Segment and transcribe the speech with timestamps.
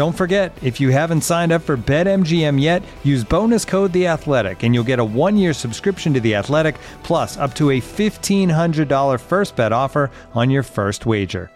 [0.00, 4.62] Don't forget, if you haven't signed up for BetMGM yet, use bonus code The Athletic,
[4.62, 8.88] and you'll get a one-year subscription to The Athletic, plus up to a fifteen hundred
[8.88, 11.50] dollar first bet offer on your first wager.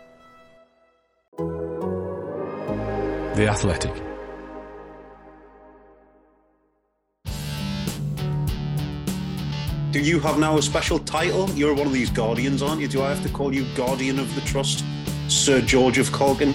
[3.34, 3.94] The Athletic.
[9.90, 11.48] Do you have now a special title?
[11.52, 12.88] You're one of these guardians, aren't you?
[12.88, 14.84] Do I have to call you Guardian of the Trust,
[15.28, 16.52] Sir George of Caulkin?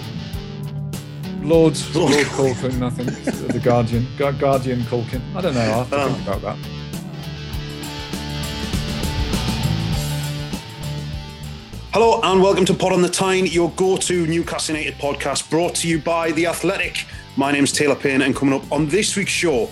[1.42, 3.06] Lord, Lord Caulkin, nothing.
[3.06, 5.22] The Guardian, Guardian Caulkin.
[5.34, 5.60] I don't know.
[5.60, 6.36] I'll have to think ah.
[6.36, 6.58] about that.
[11.92, 15.88] Hello and welcome to Pod on the Tyne, your go-to Newcastle United podcast, brought to
[15.88, 17.06] you by The Athletic.
[17.36, 19.70] My name's Taylor Payne, and coming up on this week's show,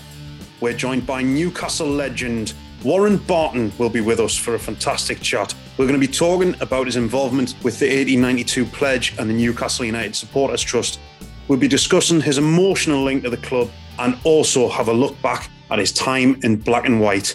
[0.61, 5.53] we're joined by Newcastle legend Warren Barton will be with us for a fantastic chat.
[5.77, 9.85] We're going to be talking about his involvement with the 1892 pledge and the Newcastle
[9.85, 11.01] United Supporters Trust.
[11.49, 15.51] We'll be discussing his emotional link to the club and also have a look back
[15.71, 17.35] at his time in black and white.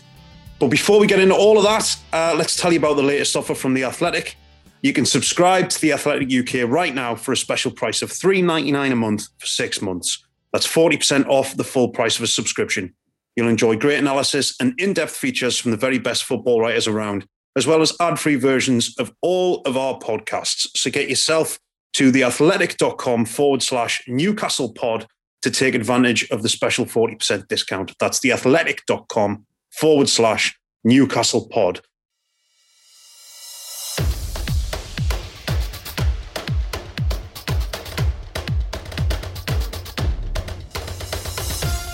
[0.59, 3.35] But before we get into all of that, uh, let's tell you about the latest
[3.35, 4.38] offer from The Athletic.
[4.84, 8.91] You can subscribe to The Athletic UK right now for a special price of $3.99
[8.91, 10.24] a month for six months.
[10.51, 12.94] That's 40% off the full price of a subscription.
[13.35, 17.25] You'll enjoy great analysis and in depth features from the very best football writers around,
[17.56, 20.68] as well as ad free versions of all of our podcasts.
[20.78, 21.59] So get yourself
[21.94, 25.08] to theathletic.com forward slash Newcastle pod
[25.42, 27.94] to take advantage of the special 40% discount.
[28.00, 31.81] That's theathletic.com forward slash Newcastle pod.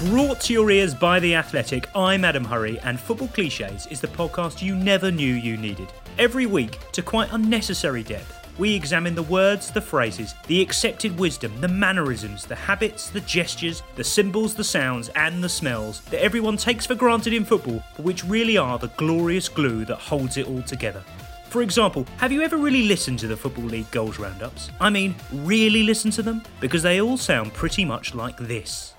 [0.06, 4.08] Brought to your ears by The Athletic, I'm Adam Hurrey, and Football Cliches is the
[4.08, 5.90] podcast you never knew you needed.
[6.18, 11.60] Every week, to quite unnecessary depth, we examine the words, the phrases, the accepted wisdom,
[11.62, 16.58] the mannerisms, the habits, the gestures, the symbols, the sounds, and the smells that everyone
[16.58, 20.48] takes for granted in football, but which really are the glorious glue that holds it
[20.48, 21.02] all together.
[21.46, 24.70] For example, have you ever really listened to the Football League goals roundups?
[24.80, 26.44] I mean, really listened to them?
[26.60, 28.94] Because they all sound pretty much like this.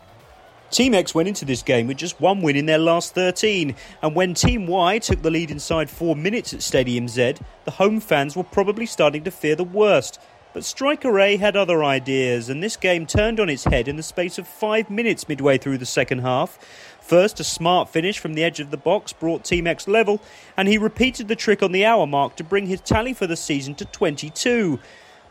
[0.71, 4.15] Team X went into this game with just one win in their last 13, and
[4.15, 8.37] when Team Y took the lead inside four minutes at Stadium Z, the home fans
[8.37, 10.21] were probably starting to fear the worst.
[10.53, 14.03] But Striker A had other ideas, and this game turned on its head in the
[14.05, 16.57] space of five minutes midway through the second half.
[17.01, 20.21] First, a smart finish from the edge of the box brought Team X level,
[20.57, 23.37] and he repeated the trick on the hour mark to bring his tally for the
[23.37, 24.79] season to 22.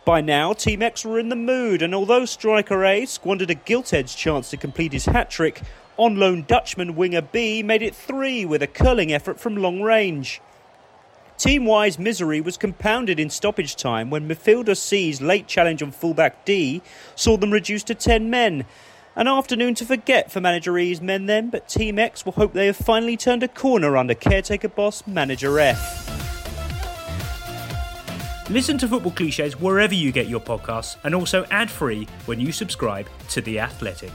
[0.09, 3.93] By now, Team X were in the mood, and although striker A squandered a gilt
[3.93, 5.61] edged chance to complete his hat trick,
[5.97, 10.41] on loan Dutchman winger B made it three with a curling effort from long range.
[11.37, 16.43] Team Y's misery was compounded in stoppage time when midfielder C's late challenge on fullback
[16.43, 16.81] D
[17.13, 18.65] saw them reduced to 10 men.
[19.15, 22.65] An afternoon to forget for manager E's men then, but Team X will hope they
[22.65, 26.18] have finally turned a corner under caretaker boss manager F.
[28.51, 32.51] Listen to Football Cliches wherever you get your podcasts and also ad free when you
[32.51, 34.11] subscribe to The Athletic.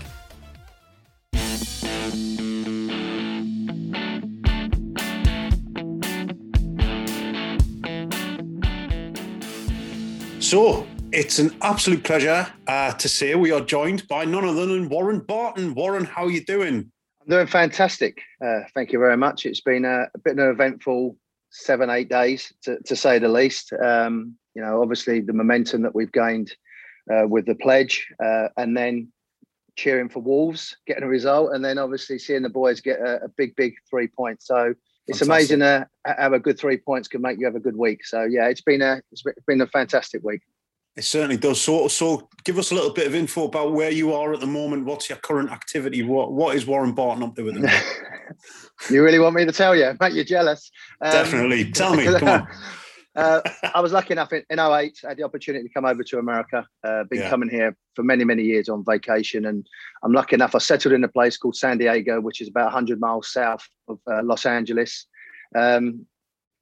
[10.40, 14.88] So it's an absolute pleasure uh, to say we are joined by none other than
[14.88, 15.76] Warren Barton.
[15.76, 16.90] Warren, how are you doing?
[17.22, 18.20] I'm doing fantastic.
[18.44, 19.46] Uh, thank you very much.
[19.46, 21.16] It's been a, a bit of an eventful
[21.54, 23.72] seven, eight days, to, to say the least.
[23.72, 26.52] Um, you know, obviously the momentum that we've gained
[27.12, 29.08] uh, with the pledge, uh, and then
[29.76, 33.28] cheering for Wolves, getting a result, and then obviously seeing the boys get a, a
[33.28, 34.46] big, big three points.
[34.46, 34.74] So
[35.06, 35.28] it's Fantastic.
[35.28, 38.04] amazing to have a good three points can make you have a good week.
[38.04, 40.42] So yeah, it's been a it's been a fantastic week.
[40.96, 41.60] It certainly does.
[41.60, 44.46] So, so give us a little bit of info about where you are at the
[44.46, 44.84] moment.
[44.84, 46.02] What's your current activity?
[46.02, 47.70] What What is Warren Barton up to with them?
[48.90, 49.92] you really want me to tell you?
[50.00, 50.70] Mate, you're jealous.
[51.00, 51.72] Um, Definitely.
[51.72, 52.04] Tell me.
[52.04, 52.48] Come on.
[53.16, 53.40] uh,
[53.74, 56.18] I was lucky enough in, in 08, I had the opportunity to come over to
[56.18, 56.64] America.
[56.84, 57.30] Uh, been yeah.
[57.30, 59.46] coming here for many, many years on vacation.
[59.46, 59.66] And
[60.04, 63.00] I'm lucky enough, I settled in a place called San Diego, which is about 100
[63.00, 65.06] miles south of uh, Los Angeles.
[65.56, 66.06] Um,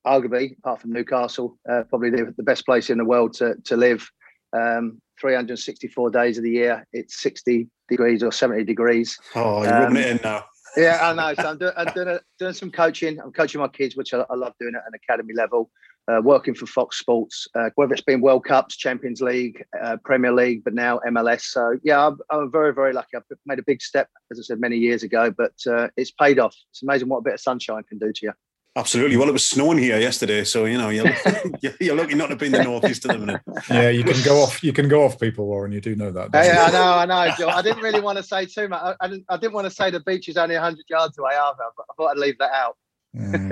[0.06, 3.76] arguably, apart from Newcastle, uh, probably the, the, best place in the world to, to
[3.76, 4.10] live.
[4.52, 9.18] Um, 364 days of the year, it's 60 degrees or 70 degrees.
[9.34, 10.44] Oh, you're um, rubbing it in now.
[10.76, 11.34] yeah, I know.
[11.40, 13.20] So I'm, do, I'm doing, a, doing some coaching.
[13.20, 15.70] I'm coaching my kids, which I, I love doing at an academy level
[16.08, 20.32] uh, working for Fox Sports, uh, whether it's been World Cups, Champions League, uh, Premier
[20.32, 21.42] League, but now MLS.
[21.42, 23.16] So yeah, I'm, I'm, very, very lucky.
[23.16, 26.38] I've made a big step, as I said many years ago, but uh, it's paid
[26.38, 26.56] off.
[26.70, 28.32] It's amazing what a bit of sunshine can do to you.
[28.74, 29.18] Absolutely.
[29.18, 30.88] Well, it was snowing here yesterday, so you know
[31.60, 33.42] you're, you're lucky not to be in the northeast at the minute.
[33.68, 34.64] Yeah, you can go off.
[34.64, 35.72] You can go off people, Warren.
[35.72, 36.30] You do know that.
[36.32, 36.92] Yeah, I know.
[36.94, 37.34] I know.
[37.36, 37.48] Joe.
[37.54, 38.80] I didn't really want to say too much.
[38.82, 39.26] I, I, didn't.
[39.28, 41.64] I didn't want to say the beach is only 100 yards away either.
[41.76, 42.76] But I thought I'd leave that out.
[43.14, 43.50] Mm.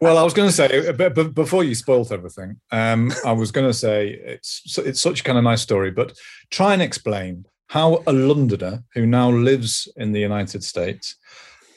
[0.00, 3.52] well, I was going to say, but, but before you spoilt everything, um, I was
[3.52, 6.16] going to say it's it's such a kind of nice story, but
[6.50, 11.16] try and explain how a Londoner who now lives in the United States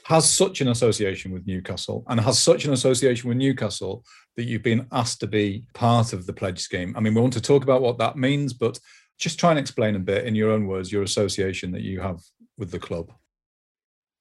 [0.07, 4.05] has such an association with Newcastle and has such an association with Newcastle
[4.37, 6.95] that you've been asked to be part of the pledge scheme.
[6.95, 8.79] I mean, we want to talk about what that means, but
[9.19, 12.21] just try and explain a bit in your own words your association that you have
[12.57, 13.11] with the club.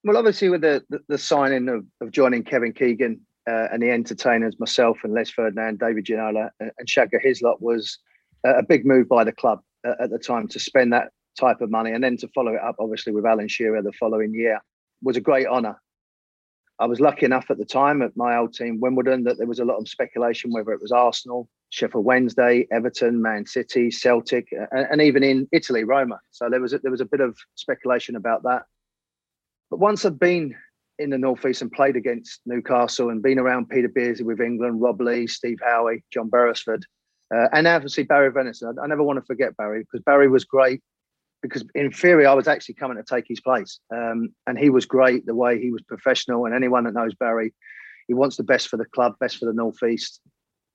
[0.03, 3.93] Well, obviously, with the, the, the signing of, of joining Kevin Keegan uh, and the
[3.93, 7.97] entertainers, myself and Les Ferdinand, David Ginola, and, and Shaka Hislop was
[8.45, 11.71] a big move by the club uh, at the time to spend that type of
[11.71, 14.61] money and then to follow it up, obviously, with Alan Shearer the following year
[15.07, 15.81] was a great honour.
[16.79, 19.61] I was lucky enough at the time at my old team, Wimbledon, that there was
[19.61, 24.87] a lot of speculation whether it was Arsenal, Sheffield Wednesday, Everton, Man City, Celtic, and,
[24.91, 26.21] and even in Italy, Roma.
[26.33, 28.65] So there was a, there was a bit of speculation about that.
[29.71, 30.55] But once I'd been
[30.99, 35.01] in the Northeast and played against Newcastle and been around Peter Beardsley with England, Rob
[35.01, 36.85] Lee, Steve Howey, John Beresford,
[37.35, 38.77] uh, and obviously Barry Venison.
[38.79, 40.83] I, I, never want to forget Barry because Barry was great.
[41.49, 44.87] Because in theory, I was actually coming to take his place, um, and he was
[44.87, 45.27] great.
[45.27, 47.53] The way he was professional, and anyone that knows Barry,
[48.09, 50.21] he wants the best for the club, best for the Northeast,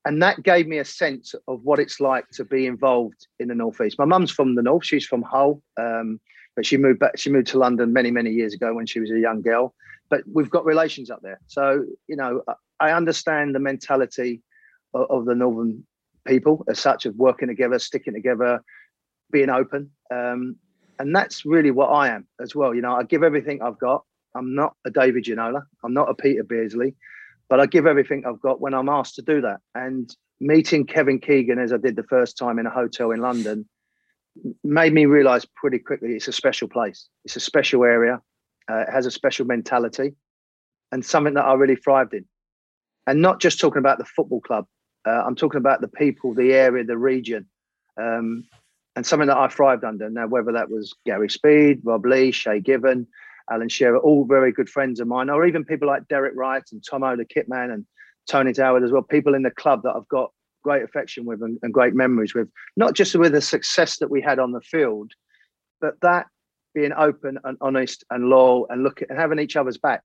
[0.05, 3.55] and that gave me a sense of what it's like to be involved in the
[3.55, 3.99] Northeast.
[3.99, 5.61] My mum's from the North; she's from Hull.
[5.77, 6.19] Um,
[6.55, 7.17] but she moved back.
[7.17, 9.73] She moved to London many, many years ago when she was a young girl.
[10.09, 12.43] But we've got relations up there, so you know
[12.79, 14.41] I understand the mentality
[14.93, 15.85] of, of the northern
[16.25, 18.61] people as such of working together, sticking together,
[19.31, 20.55] being open, um,
[20.99, 22.75] and that's really what I am as well.
[22.75, 24.03] You know, I give everything I've got.
[24.35, 25.63] I'm not a David Ginola.
[25.83, 26.95] I'm not a Peter Beardsley,
[27.49, 29.59] but I give everything I've got when I'm asked to do that.
[29.75, 33.67] And meeting Kevin Keegan as I did the first time in a hotel in London
[34.63, 37.07] made me realize pretty quickly it's a special place.
[37.25, 38.21] It's a special area.
[38.69, 40.13] Uh, it has a special mentality
[40.91, 42.25] and something that I really thrived in.
[43.07, 44.65] And not just talking about the football club,
[45.05, 47.47] uh, I'm talking about the people, the area, the region,
[47.97, 48.45] um,
[48.95, 50.09] and something that I thrived under.
[50.09, 53.07] Now, whether that was Gary Speed, Rob Lee, Shay Given,
[53.49, 56.83] Alan Shearer, all very good friends of mine, or even people like Derek Wright and
[56.83, 57.85] Tomo, the kitman, and
[58.27, 60.31] Tony Howard as well, people in the club that I've got
[60.63, 64.21] great affection with and, and great memories with, not just with the success that we
[64.21, 65.11] had on the field,
[65.79, 66.27] but that
[66.73, 70.03] being open and honest and loyal and looking and having each other's back,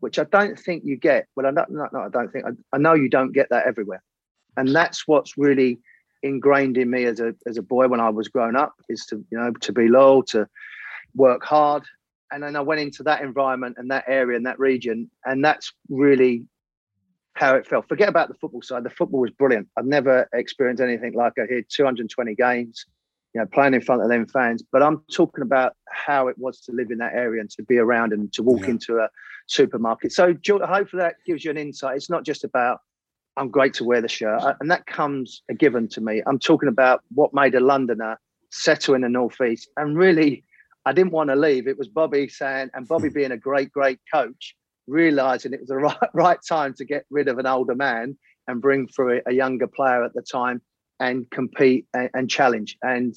[0.00, 1.26] which I don't think you get.
[1.36, 4.02] Well, I don't, no, I don't think I, I, know you don't get that everywhere,
[4.56, 5.78] and that's what's really
[6.22, 9.24] ingrained in me as a as a boy when I was growing up is to
[9.30, 10.48] you know to be loyal, to
[11.14, 11.84] work hard,
[12.32, 15.72] and then I went into that environment and that area and that region, and that's
[15.88, 16.44] really
[17.34, 17.88] how it felt.
[17.88, 18.84] Forget about the football side.
[18.84, 19.68] The football was brilliant.
[19.76, 21.66] I've never experienced anything like I did.
[21.70, 22.84] 220 games,
[23.34, 24.62] you know, playing in front of them fans.
[24.70, 27.78] But I'm talking about how it was to live in that area and to be
[27.78, 28.70] around and to walk yeah.
[28.70, 29.08] into a
[29.46, 30.12] supermarket.
[30.12, 31.96] So hopefully that gives you an insight.
[31.96, 32.80] It's not just about
[33.36, 36.22] I'm great to wear the shirt, uh, and that comes a given to me.
[36.26, 38.18] I'm talking about what made a Londoner
[38.50, 40.44] settle in the northeast, and really,
[40.84, 41.68] I didn't want to leave.
[41.68, 44.54] It was Bobby saying, and Bobby being a great, great coach
[44.90, 48.60] realizing it was the right, right time to get rid of an older man and
[48.60, 50.60] bring through a, a younger player at the time
[50.98, 52.76] and compete and, and challenge.
[52.82, 53.14] And,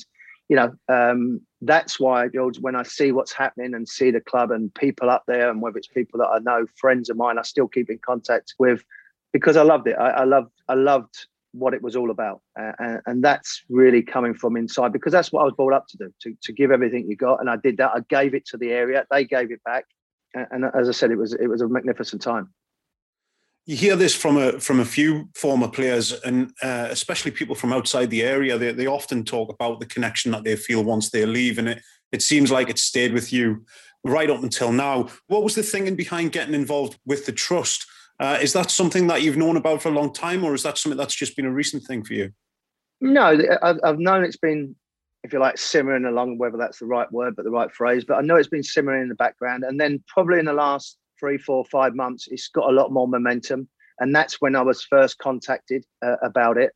[0.47, 4.51] you know, um, that's why, George, when I see what's happening and see the club
[4.51, 7.41] and people up there, and whether it's people that I know, friends of mine, I
[7.41, 8.83] still keep in contact with
[9.33, 9.97] because I loved it.
[9.99, 12.41] I, I loved, I loved what it was all about.
[12.57, 15.97] Uh, and that's really coming from inside because that's what I was brought up to
[15.97, 17.41] do, to, to give everything you got.
[17.41, 17.91] And I did that.
[17.93, 19.05] I gave it to the area.
[19.11, 19.85] They gave it back
[20.33, 22.53] and as I said, it was it was a magnificent time.
[23.65, 27.71] you hear this from a from a few former players and uh, especially people from
[27.71, 31.25] outside the area they, they often talk about the connection that they feel once they
[31.25, 33.65] leave and it it seems like it stayed with you
[34.03, 37.85] right up until now what was the thinking behind getting involved with the trust
[38.19, 40.77] uh, is that something that you've known about for a long time or is that
[40.77, 42.31] something that's just been a recent thing for you
[43.01, 44.75] no i've, I've known it's been
[45.23, 48.15] if you like simmering along whether that's the right word but the right phrase but
[48.15, 51.37] i know it's been simmering in the background and then probably in the last three,
[51.37, 53.69] four, five months, it's got a lot more momentum.
[53.99, 56.73] And that's when I was first contacted uh, about it,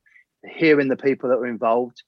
[0.50, 2.01] hearing the people that were involved.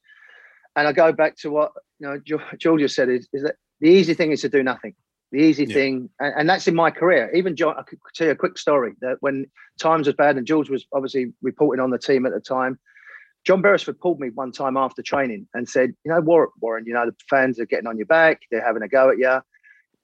[0.77, 2.21] And I go back to what you know
[2.57, 4.95] Georgia said is, is that the easy thing is to do nothing.
[5.31, 5.73] The easy yeah.
[5.73, 7.29] thing, and, and, that's in my career.
[7.35, 9.45] Even John, I could tell you a quick story that when
[9.79, 12.79] times was bad and George was obviously reporting on the team at the time,
[13.45, 16.93] John Beresford pulled me one time after training and said, "You know, Warren, Warren, you
[16.93, 18.41] know the fans are getting on your back.
[18.49, 19.39] They're having a go at you.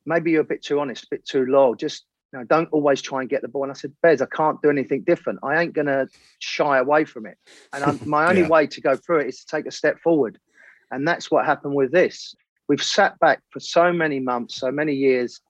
[0.05, 1.73] Maybe you're a bit too honest, a bit too low.
[1.73, 2.05] Just
[2.35, 3.63] you know, don't always try and get the ball.
[3.63, 5.39] And I said, Bez, I can't do anything different.
[5.41, 6.07] I ain't going to
[6.39, 7.37] shy away from it.
[7.71, 8.49] And I'm, my only yeah.
[8.49, 10.37] way to go through it is to take a step forward.
[10.91, 12.35] And that's what happened with this.
[12.67, 15.41] We've sat back for so many months, so many years,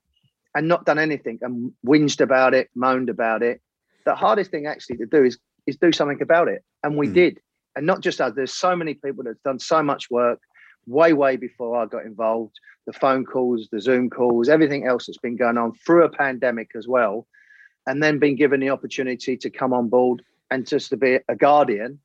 [0.54, 3.62] and not done anything and whinged about it, moaned about it.
[4.06, 6.64] The hardest thing actually to do is is do something about it.
[6.84, 7.14] And we mm.
[7.14, 7.40] did.
[7.76, 10.40] And not just us, there's so many people that have done so much work
[10.86, 15.18] way, way before I got involved the phone calls, the Zoom calls, everything else that's
[15.18, 17.28] been going on through a pandemic as well,
[17.88, 21.36] and then being given the opportunity to come on board and just to be a
[21.36, 22.00] guardian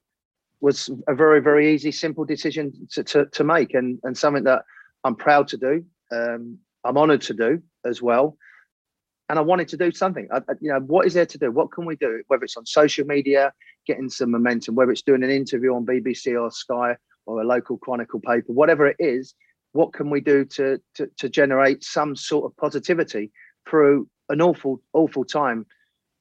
[0.60, 4.62] was a very, very easy, simple decision to, to, to make and, and something that
[5.04, 5.84] I'm proud to do.
[6.12, 8.36] Um, I'm honored to do as well.
[9.28, 10.28] And I wanted to do something.
[10.32, 11.52] I, you know, what is there to do?
[11.52, 12.22] What can we do?
[12.26, 13.52] Whether it's on social media,
[13.86, 17.78] getting some momentum, whether it's doing an interview on BBC or Sky or a local
[17.78, 19.34] chronicle paper, whatever it is,
[19.72, 23.30] what can we do to, to, to generate some sort of positivity
[23.68, 25.66] through an awful awful time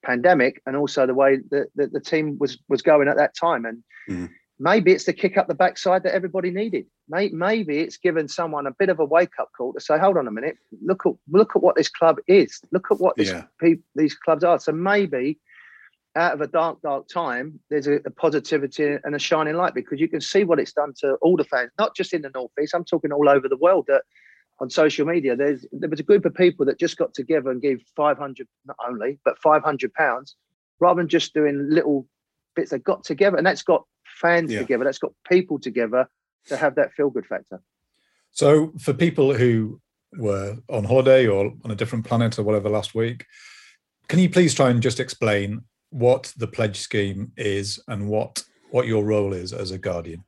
[0.04, 3.64] pandemic and also the way that, that the team was was going at that time
[3.64, 4.28] and mm.
[4.58, 8.72] maybe it's the kick up the backside that everybody needed maybe it's given someone a
[8.78, 11.56] bit of a wake up call to say hold on a minute look at look
[11.56, 13.74] at what this club is look at what this, yeah.
[13.94, 15.38] these clubs are so maybe
[16.16, 20.00] out of a dark, dark time, there's a, a, positivity and a shining light because
[20.00, 22.74] you can see what it's done to all the fans, not just in the northeast.
[22.74, 23.84] I'm talking all over the world.
[23.86, 24.02] That
[24.60, 27.62] on social media, there's there was a group of people that just got together and
[27.62, 30.34] gave 500, not only, but 500 pounds,
[30.80, 32.08] rather than just doing little
[32.56, 32.72] bits.
[32.72, 33.84] They got together, and that's got
[34.20, 34.58] fans yeah.
[34.58, 34.84] together.
[34.84, 36.08] That's got people together
[36.46, 37.60] to have that feel good factor.
[38.30, 39.80] So, for people who
[40.16, 43.26] were on holiday or on a different planet or whatever last week,
[44.08, 48.86] can you please try and just explain what the pledge scheme is and what what
[48.86, 50.24] your role is as a guardian.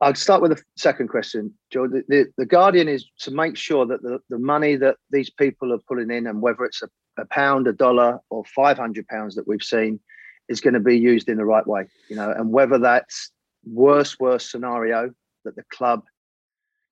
[0.00, 1.86] I'll start with the second question, Joe.
[1.86, 5.72] The, the, the, guardian is to make sure that the, the money that these people
[5.72, 9.46] are pulling in, and whether it's a, a pound, a dollar, or 500 pounds that
[9.46, 10.00] we've seen,
[10.48, 11.86] is going to be used in the right way.
[12.08, 13.30] You know, and whether that's
[13.64, 15.12] worst, worst scenario
[15.44, 16.02] that the club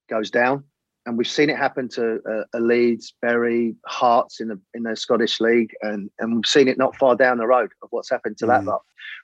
[0.08, 0.64] goes down,
[1.06, 4.96] and we've seen it happen to uh, a Leeds, Bury, Hearts in the in the
[4.96, 8.38] Scottish League, and and we've seen it not far down the road of what's happened
[8.38, 8.48] to mm.
[8.48, 8.82] that lot.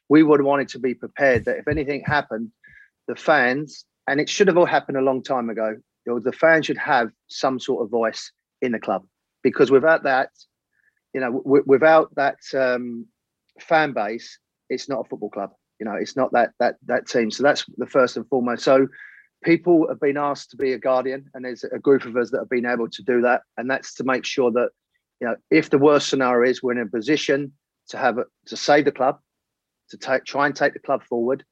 [0.09, 2.51] We would have wanted to be prepared that if anything happened,
[3.09, 5.77] the fans, and it should have all happened a long time ago.
[6.07, 8.31] The fans should have some sort of voice
[8.63, 9.05] in the club
[9.43, 10.31] because without that,
[11.13, 13.07] you know, w- without that um,
[13.61, 15.51] fan base, it's not a football club.
[15.81, 17.31] You know, it's not that that that team.
[17.31, 18.65] So that's the first and foremost.
[18.65, 18.87] So
[19.45, 22.39] people have been asked to be a guardian, and there's a group of us that
[22.39, 24.71] have been able to do that, and that's to make sure that
[25.21, 27.53] you know if the worst scenario is we're in a position
[27.89, 29.19] to have a, to save the club,
[29.91, 31.45] to take try and take the club forward.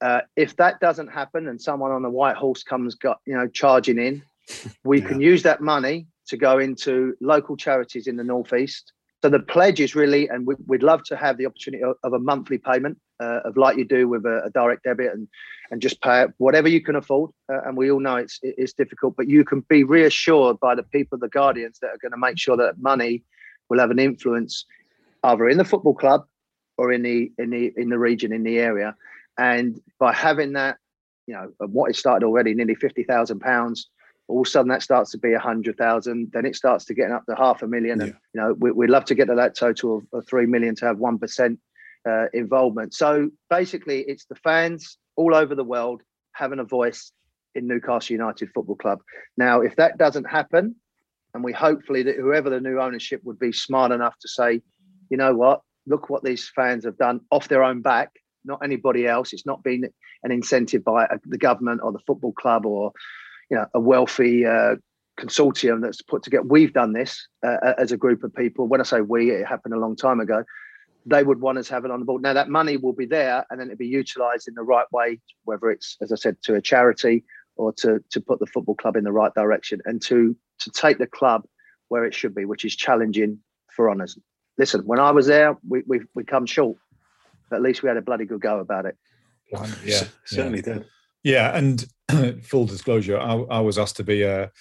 [0.00, 3.48] Uh, if that doesn't happen and someone on the white horse comes got you know
[3.48, 4.22] charging in,
[4.84, 5.08] we yeah.
[5.08, 8.92] can use that money to go into local charities in the northeast
[9.24, 12.12] so the pledge is really, and we, would love to have the opportunity of, of
[12.12, 15.26] a monthly payment uh, of like you do with a, a, direct debit and
[15.70, 17.30] and just pay whatever you can afford.
[17.50, 20.82] Uh, and we all know it's it's difficult, but you can be reassured by the
[20.82, 23.22] people, the guardians that are going to make sure that money
[23.70, 24.66] will have an influence
[25.22, 26.26] either in the football club
[26.76, 28.94] or in the in the in the region in the area.
[29.38, 30.76] And by having that,
[31.26, 33.88] you know, what it started already, nearly fifty thousand pounds
[34.28, 36.94] all of a sudden that starts to be a hundred thousand then it starts to
[36.94, 37.98] get up to half a million.
[37.98, 38.04] Yeah.
[38.06, 40.74] and you know we, would love to get to that total of, of three million
[40.76, 41.58] to have one percent
[42.08, 42.94] uh, involvement.
[42.94, 46.02] So basically it's the fans all over the world
[46.32, 47.12] having a voice
[47.54, 49.00] in newcastle united football club.
[49.36, 50.76] Now if that doesn't happen
[51.34, 54.62] and we hopefully that whoever the new ownership would be smart enough to say
[55.10, 55.60] you know what?
[55.86, 58.10] Look what these fans have done off their own back
[58.44, 59.32] not anybody else.
[59.32, 59.88] It's not been
[60.22, 62.92] an incentive by uh, the government or the football club or
[63.54, 64.74] you know a wealthy uh,
[65.18, 66.42] consortium that's put together.
[66.42, 68.66] We've done this uh, as a group of people.
[68.66, 70.42] When I say we, it happened a long time ago.
[71.06, 72.22] they would want us to have it on the board.
[72.22, 75.20] Now that money will be there, and then it'll be utilised in the right way,
[75.44, 78.96] whether it's, as I said, to a charity or to to put the football club
[78.96, 81.44] in the right direction, and to to take the club
[81.90, 83.38] where it should be, which is challenging
[83.76, 84.18] for honours.
[84.58, 86.76] Listen, when I was there, we we we come short.
[87.50, 88.96] But at least we had a bloody good go about it.
[89.84, 90.74] Yeah, certainly yeah.
[90.74, 90.86] did.
[91.24, 91.84] Yeah, and
[92.44, 94.52] full disclosure, I, I was asked to be a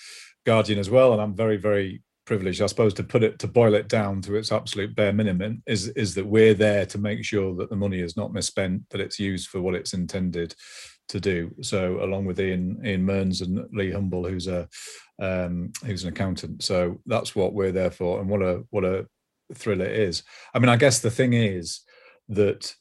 [0.46, 3.74] guardian as well, and I'm very, very privileged, I suppose, to put it to boil
[3.74, 7.54] it down to its absolute bare minimum is is that we're there to make sure
[7.56, 10.56] that the money is not misspent, that it's used for what it's intended
[11.10, 11.52] to do.
[11.62, 14.70] So, along with Ian Ian Mearns and Lee Humble, who's a
[15.20, 19.06] um, who's an accountant, so that's what we're there for, and what a what a
[19.54, 20.24] thrill it is.
[20.54, 21.82] I mean, I guess the thing is
[22.30, 22.74] that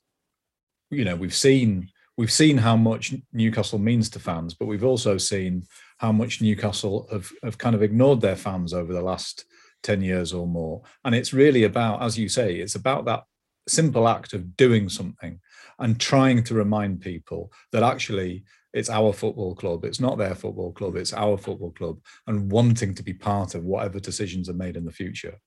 [0.91, 1.89] you know we've seen
[2.23, 5.65] we've seen how much Newcastle means to fans, but we've also seen
[5.99, 9.45] how much Newcastle have, have kind of ignored their fans over the last
[9.83, 10.83] 10 years or more.
[11.05, 13.25] And it's really about, as you say, it's about that
[13.67, 15.41] simple act of doing something
[15.81, 19.85] and trying to remind people that actually it's our football club.
[19.85, 20.95] It's not their football club.
[20.95, 21.99] It's our football club
[22.29, 25.41] and wanting to be part of whatever decisions are made in the future.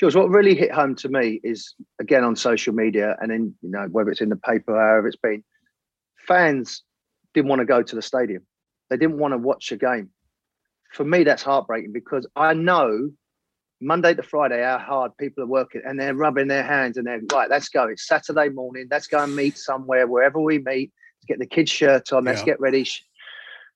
[0.00, 3.70] George, what really hit home to me is again on social media and in, you
[3.70, 5.44] know, whether it's in the paper, however it's been,
[6.26, 6.82] fans
[7.34, 8.42] didn't want to go to the stadium.
[8.90, 10.10] They didn't want to watch a game.
[10.92, 13.10] For me, that's heartbreaking because I know
[13.80, 17.20] Monday to Friday how hard people are working and they're rubbing their hands and they're
[17.32, 17.84] right, let's go.
[17.84, 18.86] It's Saturday morning.
[18.90, 20.92] Let's go and meet somewhere, wherever we meet.
[21.18, 22.24] Let's get the kids' shirts on.
[22.24, 22.46] Let's yeah.
[22.46, 22.88] get ready.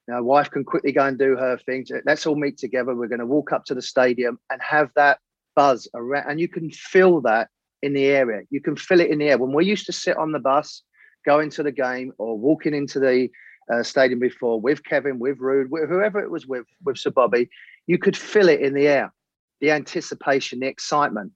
[0.08, 1.90] Now, wife can quickly go and do her things.
[2.06, 2.94] Let's all meet together.
[2.94, 5.18] We're going to walk up to the stadium and have that
[5.54, 6.30] buzz around.
[6.30, 7.48] And you can feel that
[7.82, 8.42] in the area.
[8.50, 9.38] You can feel it in the air.
[9.38, 10.82] When we used to sit on the bus,
[11.24, 13.28] going to the game or walking into the
[13.72, 17.48] uh, stadium before with Kevin, with Ruud, with whoever it was with, with Sir Bobby,
[17.86, 19.12] you could feel it in the air,
[19.60, 21.32] the anticipation, the excitement.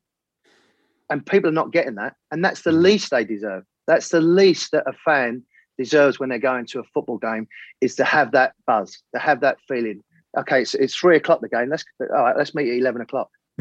[1.10, 2.14] And people are not getting that.
[2.30, 2.82] And that's the mm.
[2.82, 3.64] least they deserve.
[3.86, 5.42] That's the least that a fan
[5.78, 7.46] deserves when they're going to a football game
[7.80, 10.02] is to have that buzz, to have that feeling.
[10.38, 11.68] Okay, it's, it's three o'clock the game.
[11.68, 12.36] Let's all right.
[12.36, 13.30] Let's meet at eleven o'clock.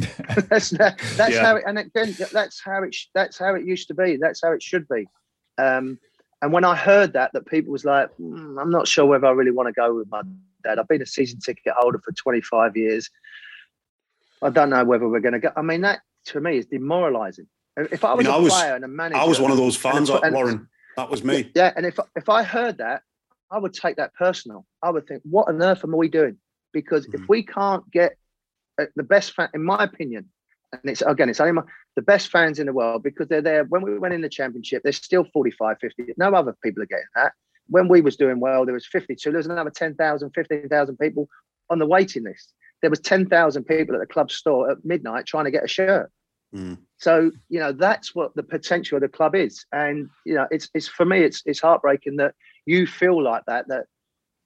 [0.50, 1.44] that's that's yeah.
[1.44, 4.18] how it, and again, that's how it that's how it used to be.
[4.20, 5.06] That's how it should be.
[5.58, 6.00] Um,
[6.44, 9.32] and when I heard that, that people was like, mm, I'm not sure whether I
[9.32, 10.24] really want to go with my
[10.62, 10.78] dad.
[10.78, 13.10] I've been a season ticket holder for 25 years.
[14.42, 15.54] I don't know whether we're going to go.
[15.56, 17.48] I mean, that to me is demoralising.
[17.78, 20.22] If I was a player and a manager, I was one of those fans, and,
[20.22, 20.68] and, Warren.
[20.98, 21.50] That was me.
[21.56, 23.04] Yeah, and if if I heard that,
[23.50, 24.66] I would take that personal.
[24.82, 26.38] I would think, what on earth am we doing?
[26.74, 27.24] Because mm-hmm.
[27.24, 28.18] if we can't get
[28.78, 30.30] uh, the best fan, in my opinion,
[30.82, 31.64] and it's again, it's only my,
[31.96, 33.64] the best fans in the world because they're there.
[33.66, 36.14] When we went in the championship, there's still 45, 50.
[36.18, 37.34] No other people are getting that.
[37.68, 39.32] When we was doing well, there was 52.
[39.32, 41.30] There was another 10,000, 15,000 people
[41.70, 42.54] on the waiting list.
[42.82, 46.12] There was 10,000 people at the club store at midnight trying to get a shirt.
[46.54, 46.78] Mm.
[46.98, 50.70] So you know that's what the potential of the club is, and you know it's
[50.76, 53.86] it's for me it's it's heartbreaking that you feel like that that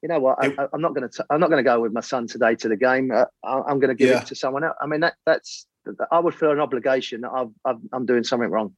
[0.02, 2.02] you know what I, am not going to I'm not going to go with my
[2.02, 3.12] son today to the game.
[3.12, 4.22] Uh, I, am going to give yeah.
[4.22, 4.78] it to someone else.
[4.82, 5.66] I mean that that's
[6.12, 8.76] I would feel an obligation that I've, I've, I'm doing something wrong.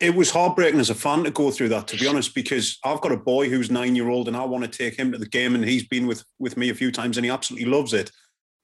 [0.00, 3.00] It was heartbreaking as a fan to go through that, to be honest, because I've
[3.00, 5.28] got a boy who's nine year old and I want to take him to the
[5.28, 8.10] game, and he's been with with me a few times and he absolutely loves it.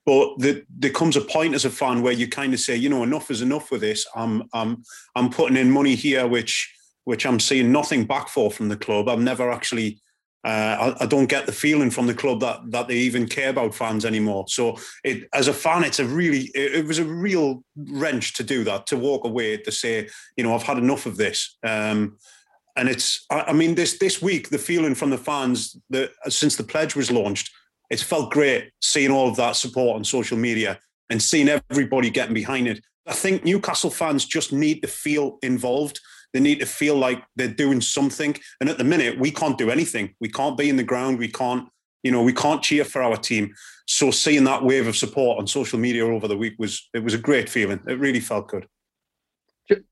[0.04, 2.88] But the, there comes a point as a fan where you kind of say, you
[2.88, 4.06] know, enough is enough with this.
[4.14, 4.82] I'm I'm
[5.14, 6.72] I'm putting in money here, which
[7.04, 9.08] which I'm seeing nothing back for from the club.
[9.08, 10.00] I've never actually
[10.46, 13.50] uh, I, I, don't get the feeling from the club that that they even care
[13.50, 14.44] about fans anymore.
[14.46, 18.44] So, it, as a fan, it's a really it, it, was a real wrench to
[18.44, 21.58] do that to walk away to say, you know, I've had enough of this.
[21.64, 22.18] Um,
[22.76, 26.54] and it's, I, I mean, this this week the feeling from the fans that since
[26.54, 27.50] the pledge was launched,
[27.90, 30.78] it's felt great seeing all of that support on social media
[31.10, 32.80] and seeing everybody getting behind it.
[33.04, 36.00] I think Newcastle fans just need to feel involved.
[36.36, 38.36] They need to feel like they're doing something.
[38.60, 40.14] And at the minute, we can't do anything.
[40.20, 41.18] We can't be in the ground.
[41.18, 41.66] We can't,
[42.02, 43.54] you know, we can't cheer for our team.
[43.86, 47.14] So seeing that wave of support on social media over the week was it was
[47.14, 47.80] a great feeling.
[47.88, 48.68] It really felt good.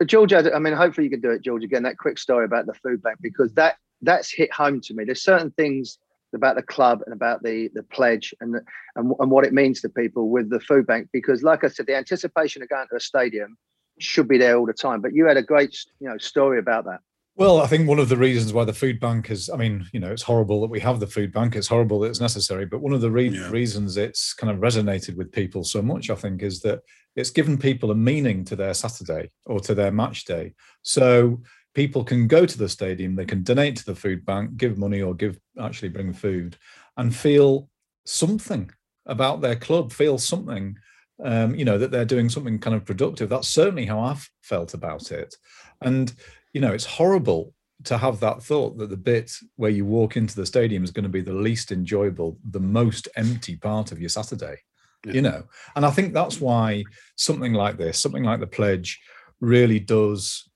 [0.04, 1.64] George, I mean, hopefully you can do it, George.
[1.64, 5.04] Again, that quick story about the food bank because that that's hit home to me.
[5.04, 5.98] There's certain things
[6.35, 8.61] about the club and about the the pledge and the,
[8.96, 11.87] and, and what it means to people with the food bank because, like I said,
[11.87, 13.57] the anticipation of going to a stadium
[13.98, 15.00] should be there all the time.
[15.00, 17.00] But you had a great, you know, story about that.
[17.37, 19.98] Well, I think one of the reasons why the food bank is, I mean, you
[19.98, 21.57] know, it's horrible that we have the food bank.
[21.57, 22.64] It's horrible that it's necessary.
[22.64, 23.50] But one of the re- yeah.
[23.50, 26.83] reasons it's kind of resonated with people so much, I think, is that
[27.16, 30.54] it's given people a meaning to their Saturday or to their match day.
[30.83, 31.40] So
[31.74, 35.02] people can go to the stadium, they can donate to the food bank, give money
[35.02, 36.57] or give actually bring food
[36.96, 37.68] and feel
[38.07, 38.70] something
[39.07, 40.76] about their club, feel something
[41.22, 43.29] um, you know, that they're doing something kind of productive.
[43.29, 45.37] That's certainly how I've felt about it.
[45.81, 46.12] And
[46.53, 47.53] you know, it's horrible
[47.85, 51.03] to have that thought that the bit where you walk into the stadium is going
[51.05, 54.57] to be the least enjoyable, the most empty part of your Saturday.
[55.05, 55.12] Yeah.
[55.12, 55.44] You know,
[55.77, 56.85] and I think that's why
[57.16, 59.00] something like this, something like the pledge,
[59.40, 60.48] really does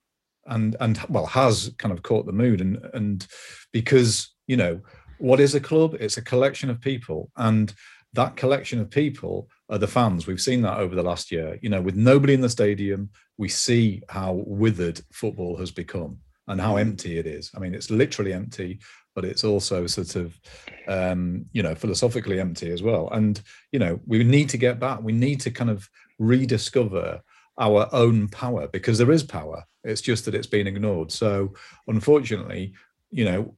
[0.47, 3.27] and and well has kind of caught the mood and and
[3.73, 4.81] because you know
[5.19, 7.75] what is a club it's a collection of people and
[8.15, 10.27] that collection of people are the fans.
[10.27, 11.59] We've seen that over the last year.
[11.63, 16.61] You know with nobody in the stadium we see how withered football has become and
[16.61, 17.51] how empty it is.
[17.55, 18.81] I mean it's literally empty
[19.19, 20.41] but it's also sort of
[20.87, 23.09] um, you know philosophically empty as well.
[23.11, 23.43] And
[23.73, 25.03] you know we need to get back.
[25.03, 25.89] We need to kind of
[26.21, 27.21] rediscover
[27.59, 29.65] our own power because there is power.
[29.83, 31.11] It's just that it's been ignored.
[31.11, 31.55] So
[31.89, 32.75] unfortunately,
[33.11, 33.57] you know,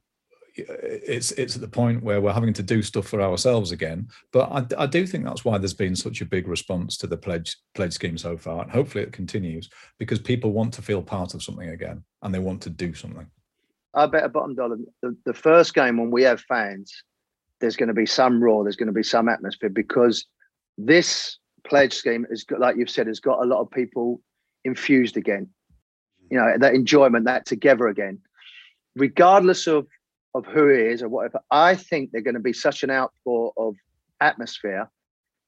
[0.55, 4.07] it's it's at the point where we're having to do stuff for ourselves again.
[4.31, 7.17] But I, I, do think that's why there's been such a big response to the
[7.17, 11.33] pledge pledge scheme so far, and hopefully it continues because people want to feel part
[11.33, 13.27] of something again and they want to do something.
[13.93, 17.03] I bet a bottom dollar the, the first game when we have fans,
[17.59, 20.25] there's going to be some roar, there's going to be some atmosphere because
[20.77, 24.21] this pledge scheme got, like you've said, has got a lot of people
[24.63, 25.49] infused again
[26.31, 28.17] you know that enjoyment that together again
[28.95, 29.85] regardless of
[30.33, 33.53] of who it is or whatever i think they're going to be such an outpour
[33.57, 33.75] of
[34.19, 34.89] atmosphere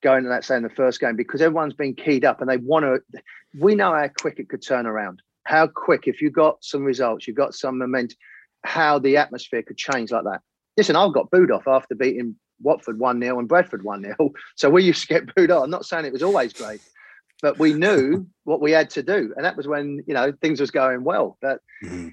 [0.01, 2.57] going to that say in the first game because everyone's been keyed up and they
[2.57, 3.21] want to
[3.59, 7.27] we know how quick it could turn around how quick if you got some results
[7.27, 8.17] you got some momentum
[8.65, 10.41] how the atmosphere could change like that
[10.77, 15.01] listen i've got booed off after beating watford 1-0 and bradford 1-0 so we used
[15.01, 16.81] to get booed off i'm not saying it was always great
[17.43, 20.61] but we knew what we had to do, and that was when you know things
[20.61, 21.37] was going well.
[21.41, 22.07] But mm-hmm.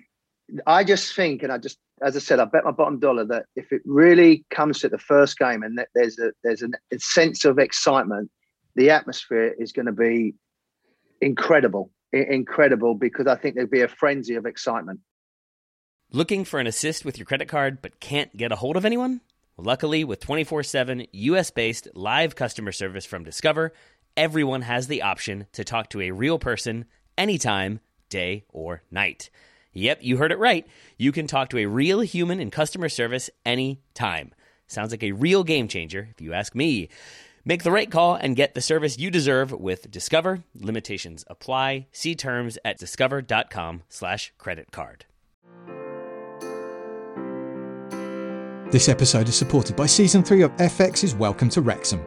[0.66, 3.46] I just think, and I just, as I said, I bet my bottom dollar that
[3.56, 6.98] if it really comes to the first game and that there's a there's a, a
[6.98, 8.30] sense of excitement,
[8.74, 10.34] the atmosphere is going to be
[11.20, 15.00] incredible, incredible because I think there'd be a frenzy of excitement.
[16.12, 19.20] Looking for an assist with your credit card but can't get a hold of anyone?
[19.56, 23.72] Luckily, with 24 7 US based live customer service from Discover,
[24.16, 26.86] everyone has the option to talk to a real person
[27.18, 29.30] anytime, day or night.
[29.72, 30.66] Yep, you heard it right.
[30.98, 34.32] You can talk to a real human in customer service anytime.
[34.66, 36.88] Sounds like a real game changer, if you ask me.
[37.44, 40.44] Make the right call and get the service you deserve with Discover.
[40.54, 41.86] Limitations apply.
[41.92, 45.06] See terms at discover.com/slash credit card.
[48.70, 52.06] This episode is supported by Season 3 of FX's Welcome to Wrexham.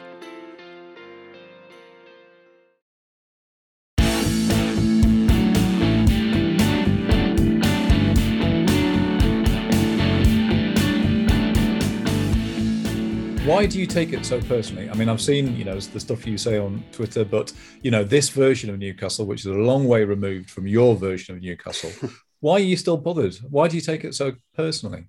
[13.51, 14.89] Why do you take it so personally?
[14.89, 18.01] I mean, I've seen, you know, the stuff you say on Twitter, but, you know,
[18.01, 21.91] this version of Newcastle, which is a long way removed from your version of Newcastle,
[22.39, 23.35] why are you still bothered?
[23.49, 25.03] Why do you take it so personally?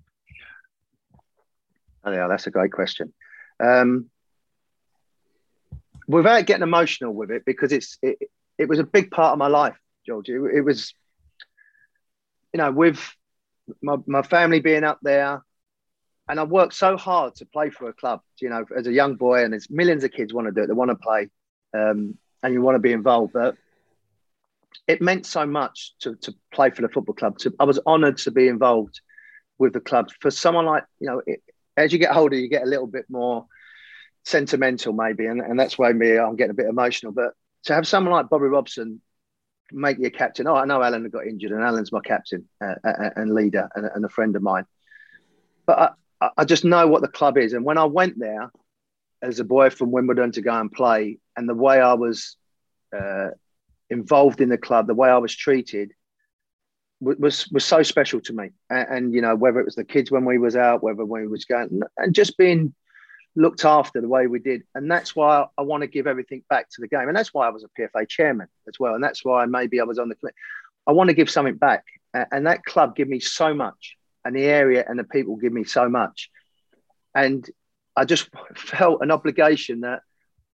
[2.03, 3.13] Oh, yeah, that's a great question.
[3.61, 4.09] Um,
[6.05, 8.17] without getting emotional with it, because it's it,
[8.57, 10.27] it was a big part of my life, George.
[10.27, 10.93] It, it was,
[12.51, 12.99] you know, with
[13.81, 15.43] my, my family being up there,
[16.27, 18.21] and I worked so hard to play for a club.
[18.39, 20.67] You know, as a young boy, and there's millions of kids want to do it.
[20.67, 21.29] They want to play,
[21.73, 23.33] um, and you want to be involved.
[23.33, 23.55] But
[24.87, 27.37] it meant so much to to play for the football club.
[27.39, 29.01] To, I was honoured to be involved
[29.57, 30.09] with the club.
[30.19, 31.41] For someone like you know, it,
[31.77, 33.45] as you get older, you get a little bit more
[34.25, 37.11] sentimental, maybe, and, and that's why me I'm getting a bit emotional.
[37.11, 37.33] But
[37.65, 39.01] to have someone like Bobby Robson
[39.73, 40.47] make you a captain.
[40.47, 44.05] Oh, I know Alan got injured, and Alan's my captain uh, and leader, and, and,
[44.05, 44.65] a friend of mine.
[45.65, 45.89] But I,
[46.37, 47.53] I just know what the club is.
[47.53, 48.51] And when I went there
[49.21, 52.37] as a boy from Wimbledon to go and play, and the way I was
[52.95, 53.29] uh,
[53.89, 55.93] involved in the club, the way I was treated
[57.01, 58.51] was was so special to me.
[58.69, 61.27] And, and, you know, whether it was the kids when we was out, whether we
[61.27, 62.73] was going, and just being
[63.35, 64.63] looked after the way we did.
[64.75, 67.07] And that's why I want to give everything back to the game.
[67.07, 68.93] And that's why I was a PFA chairman as well.
[68.93, 70.15] And that's why maybe I was on the.
[70.85, 71.85] I want to give something back.
[72.13, 75.63] And that club gave me so much and the area and the people give me
[75.63, 76.29] so much.
[77.15, 77.47] And
[77.95, 80.01] I just felt an obligation that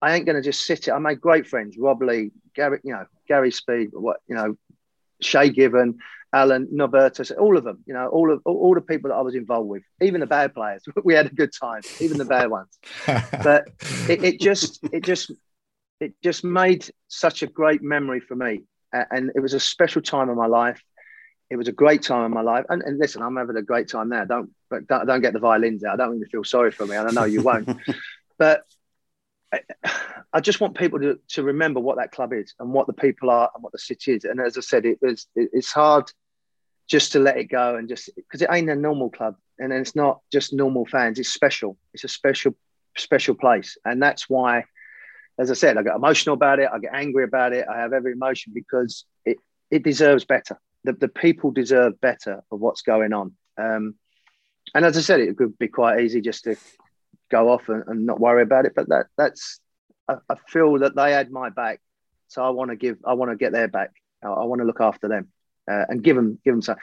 [0.01, 0.93] I ain't going to just sit it.
[0.93, 4.57] I made great friends, Rob Lee, Gary, you know, Gary Speed, what, you know,
[5.21, 5.99] Shay Given,
[6.35, 9.37] Alan, Norbertus, all of them, you know, all of all the people that I was
[9.37, 12.77] involved with, even the bad players, we had a good time, even the bad ones.
[13.07, 13.69] but
[14.09, 15.31] it, it, just, it just,
[16.01, 20.29] it just made such a great memory for me, and it was a special time
[20.29, 20.83] in my life.
[21.55, 23.89] It was a great time in my life, and, and listen, I'm having a great
[23.89, 24.25] time now.
[24.25, 25.95] Don't, but don't, don't get the violins out.
[25.95, 27.69] I don't want you to feel sorry for me, and I know you won't.
[28.39, 28.65] but
[29.53, 29.61] I,
[30.33, 33.31] I just want people to, to remember what that club is and what the people
[33.31, 34.25] are and what the city is.
[34.25, 36.11] And as I said, it was it, it's hard
[36.89, 39.95] just to let it go and just because it ain't a normal club and it's
[39.95, 41.21] not just normal fans.
[41.21, 41.79] It's special.
[41.93, 42.57] It's a special
[42.97, 44.65] special place, and that's why,
[45.39, 46.69] as I said, I get emotional about it.
[46.73, 47.65] I get angry about it.
[47.73, 49.37] I have every emotion because it
[49.71, 50.59] it deserves better.
[50.85, 53.33] The the people deserve better of what's going on.
[53.57, 53.95] Um,
[54.75, 56.57] and as I said, it could be quite easy just to
[57.31, 58.73] go off and, and not worry about it.
[58.75, 59.61] But that that's
[60.09, 61.81] I, I, feel that they had my back,
[62.29, 62.99] so I want to give.
[63.05, 63.91] I want to get their back.
[64.23, 65.29] I, I want to look after them
[65.71, 66.77] uh, and give them give them some.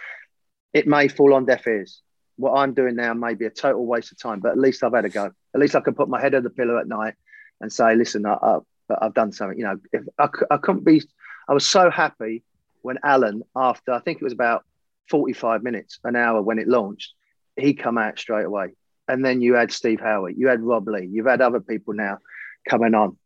[0.74, 2.02] It may fall on deaf ears.
[2.38, 4.94] What I'm doing now may be a total waste of time, but at least I've
[4.94, 5.32] had a go.
[5.54, 7.16] At least I can put my head on the pillow at night
[7.60, 8.58] and say, "Listen, I, I,
[9.02, 11.02] I've done something." You know, if I, I couldn't be,
[11.48, 12.44] I was so happy
[12.82, 14.64] when Alan, after I think it was about
[15.10, 17.14] 45 minutes, an hour when it launched,
[17.56, 18.70] he come out straight away.
[19.08, 22.20] And then you had Steve Howard, you had Rob Lee, you've had other people now
[22.68, 23.18] coming on,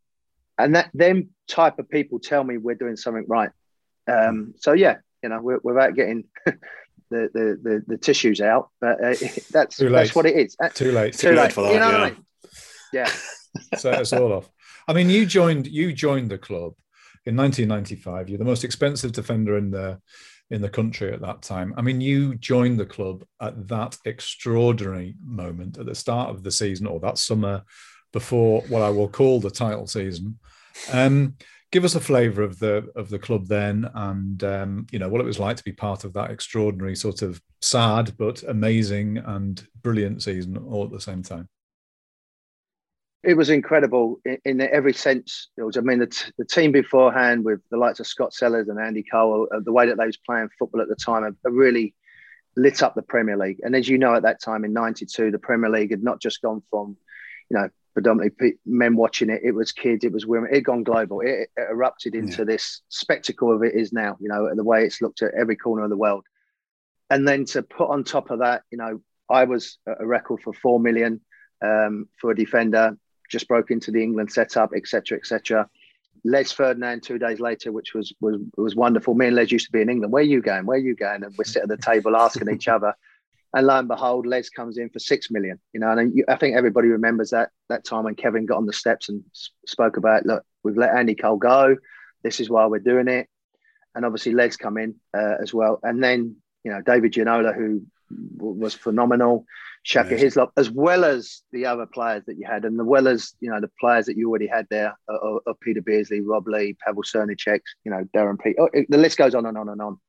[0.58, 3.52] and that them type of people tell me we're doing something right.
[4.08, 6.60] Um, so yeah, you know, without getting the,
[7.10, 8.70] the, the, the, tissues out.
[8.80, 9.16] But uh,
[9.52, 10.56] that's that's what it is.
[10.62, 11.14] Uh, too late.
[11.14, 11.54] Too, too late.
[11.54, 11.74] for that.
[11.74, 11.98] You know yeah.
[11.98, 12.26] I mean?
[12.94, 13.12] Yeah.
[13.78, 14.50] Set us all off.
[14.88, 16.74] I mean, you joined you joined the club
[17.26, 18.30] in 1995.
[18.30, 20.00] You're the most expensive defender in the
[20.52, 21.74] in the country at that time.
[21.76, 26.52] I mean, you joined the club at that extraordinary moment at the start of the
[26.52, 27.64] season or that summer
[28.14, 30.38] before what I will call the title season.
[30.92, 31.36] Um,
[31.72, 35.22] give us a flavour of the of the club then, and um, you know what
[35.22, 39.68] it was like to be part of that extraordinary sort of sad but amazing and
[39.82, 41.50] brilliant season all at the same time.
[43.26, 45.50] It was incredible in, in every sense.
[45.58, 48.68] It was, I mean, the, t- the, team beforehand with the likes of Scott Sellars
[48.70, 51.94] and Andy Cole, uh, the way that they was playing football at the time, really
[52.56, 53.60] lit up the Premier League.
[53.64, 56.42] And as you know, at that time in '92, the Premier League had not just
[56.42, 56.98] gone from,
[57.50, 59.42] you know, predominantly men watching it.
[59.44, 60.50] It was kids, it was women.
[60.52, 61.22] It had gone global.
[61.22, 62.46] It, it erupted into yeah.
[62.46, 64.18] this spectacle of it is now.
[64.20, 66.26] You know, the way it's looked at every corner of the world.
[67.10, 70.54] And then to put on top of that, you know, I was a record for
[70.54, 71.22] four million
[71.64, 72.98] um, for a defender.
[73.30, 75.70] Just broke into the England setup, etc., etc.
[76.24, 79.14] Les Ferdinand two days later, which was was was wonderful.
[79.14, 80.12] Me and Les used to be in England.
[80.12, 80.66] Where are you going?
[80.66, 81.24] Where are you going?
[81.24, 82.94] And we sit at the table asking each other
[83.56, 85.58] and lo and behold, Les comes in for six million.
[85.72, 88.74] You know, and I think everybody remembers that that time when Kevin got on the
[88.74, 89.24] steps and
[89.66, 91.78] spoke about, look, we've let Andy Cole go.
[92.22, 93.30] This is why we're doing it.
[93.96, 95.80] And obviously, Les come in uh, as well.
[95.82, 96.36] And then
[96.66, 99.46] you know David Ginola, who was phenomenal,
[99.84, 100.26] Shaka Amazing.
[100.26, 103.50] Hislop, as well as the other players that you had, and as well as you
[103.50, 107.04] know the players that you already had there of, of Peter Beardsley, Rob Lee, Pavel
[107.04, 108.56] Srnicek, you know Darren Pete.
[108.60, 110.00] Oh, the list goes on and on and on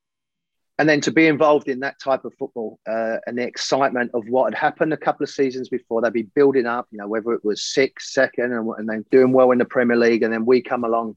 [0.79, 4.29] and then to be involved in that type of football uh, and the excitement of
[4.29, 7.33] what had happened a couple of seasons before, they'd be building up, you know, whether
[7.33, 10.45] it was sixth, second, and, and then doing well in the Premier League, and then
[10.45, 11.15] we come along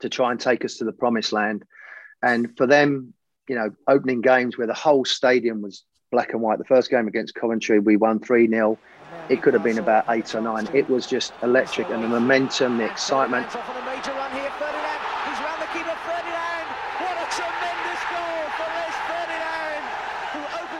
[0.00, 1.64] to try and take us to the promised land.
[2.22, 3.14] And for them,
[3.48, 6.58] you know, opening games where the whole stadium was black and white.
[6.58, 8.78] The first game against Coventry, we won 3 0.
[9.28, 10.68] It could have been about eight or nine.
[10.72, 13.46] It was just electric, and the momentum, the excitement.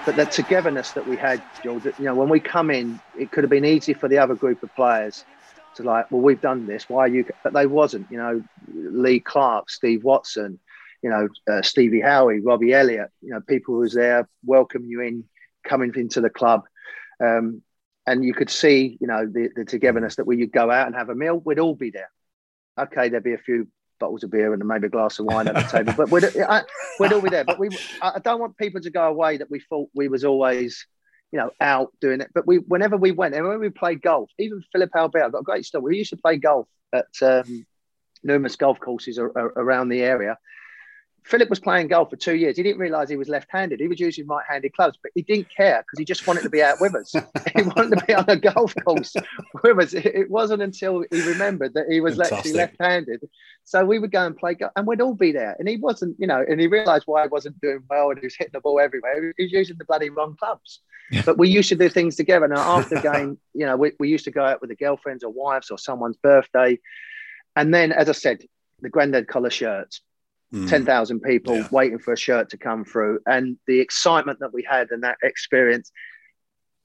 [0.06, 3.42] but the togetherness that we had, George, you know, when we come in, it could
[3.42, 5.24] have been easy for the other group of players
[5.74, 6.88] to like, well, we've done this.
[6.88, 7.24] Why are you?
[7.42, 8.06] But they wasn't.
[8.10, 10.60] You know, Lee Clark, Steve Watson,
[11.06, 13.10] you know, uh, Stevie Howey, Robbie Elliott.
[13.22, 15.22] You know, people who was there welcome you in,
[15.64, 16.64] coming into the club,
[17.24, 17.62] um,
[18.08, 20.96] and you could see, you know, the, the togetherness that when you go out and
[20.96, 22.10] have a meal, we'd all be there.
[22.76, 23.68] Okay, there'd be a few
[24.00, 25.94] bottles of beer and maybe a glass of wine at the table.
[25.96, 26.62] But we'd, I,
[26.98, 27.44] we'd all be there.
[27.44, 27.68] But we,
[28.02, 30.88] I don't want people to go away that we thought we was always,
[31.30, 32.32] you know, out doing it.
[32.34, 35.38] But we, whenever we went, and when we played golf, even Philippe Albert, I've got
[35.38, 35.84] a great story.
[35.84, 37.64] We used to play golf at um,
[38.24, 40.36] numerous golf courses around the area.
[41.26, 42.56] Philippe was playing golf for two years.
[42.56, 43.80] He didn't realise he was left-handed.
[43.80, 46.62] He was using right-handed clubs, but he didn't care because he just wanted to be
[46.62, 47.12] out with us.
[47.56, 49.16] he wanted to be on a golf course
[49.64, 49.92] with us.
[49.92, 52.38] It wasn't until he remembered that he was Fantastic.
[52.38, 53.28] actually left-handed.
[53.64, 55.56] So we would go and play golf, and we'd all be there.
[55.58, 58.26] And he wasn't, you know, and he realised why he wasn't doing well, and he
[58.26, 59.34] was hitting the ball everywhere.
[59.36, 60.80] He was using the bloody wrong clubs.
[61.24, 62.46] but we used to do things together.
[62.46, 65.24] Now after the game, you know, we, we used to go out with the girlfriends
[65.24, 66.78] or wives or someone's birthday,
[67.56, 68.44] and then, as I said,
[68.80, 70.02] the granddad collar shirts
[70.52, 70.68] mm.
[70.68, 71.68] 10,000 people yeah.
[71.70, 75.16] waiting for a shirt to come through and the excitement that we had and that
[75.22, 75.90] experience.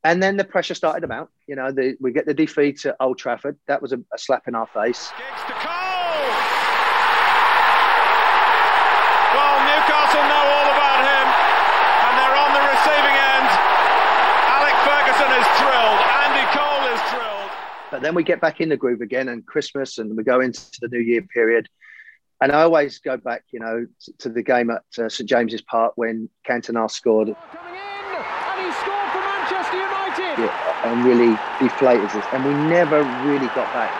[0.04, 1.30] And then the pressure started about.
[1.48, 3.58] You know, the, we get the defeat at Old Trafford.
[3.68, 5.12] That was a, a slap in our face.
[9.30, 11.28] Well, Newcastle know all about him,
[12.02, 13.50] and they're on the receiving end.
[14.58, 16.02] Alec Ferguson is thrilled.
[16.26, 17.52] Andy Cole is thrilled.
[17.92, 20.62] But then we get back in the groove again, and Christmas, and we go into
[20.82, 21.70] the New Year period.
[22.42, 23.86] And I always go back, you know,
[24.18, 27.28] to the game at uh, St James's Park when Cantona scored.
[27.28, 30.42] Coming in, and he scored for Manchester United.
[30.42, 33.94] Yeah, and really deflated us, and we never really got back.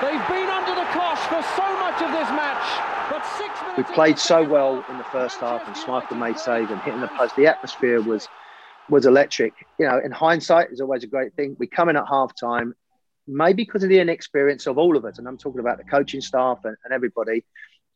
[0.00, 3.90] They've been under the cosh for so much of this match, but six minutes.
[3.90, 7.10] We played so well in the first half, and Schmeichel made save and hitting the
[7.18, 7.36] post.
[7.36, 8.26] The atmosphere was
[8.88, 9.52] was electric.
[9.78, 11.54] You know, in hindsight, is always a great thing.
[11.58, 12.72] We come in at half time,
[13.26, 16.22] maybe because of the inexperience of all of us, and I'm talking about the coaching
[16.22, 17.44] staff and, and everybody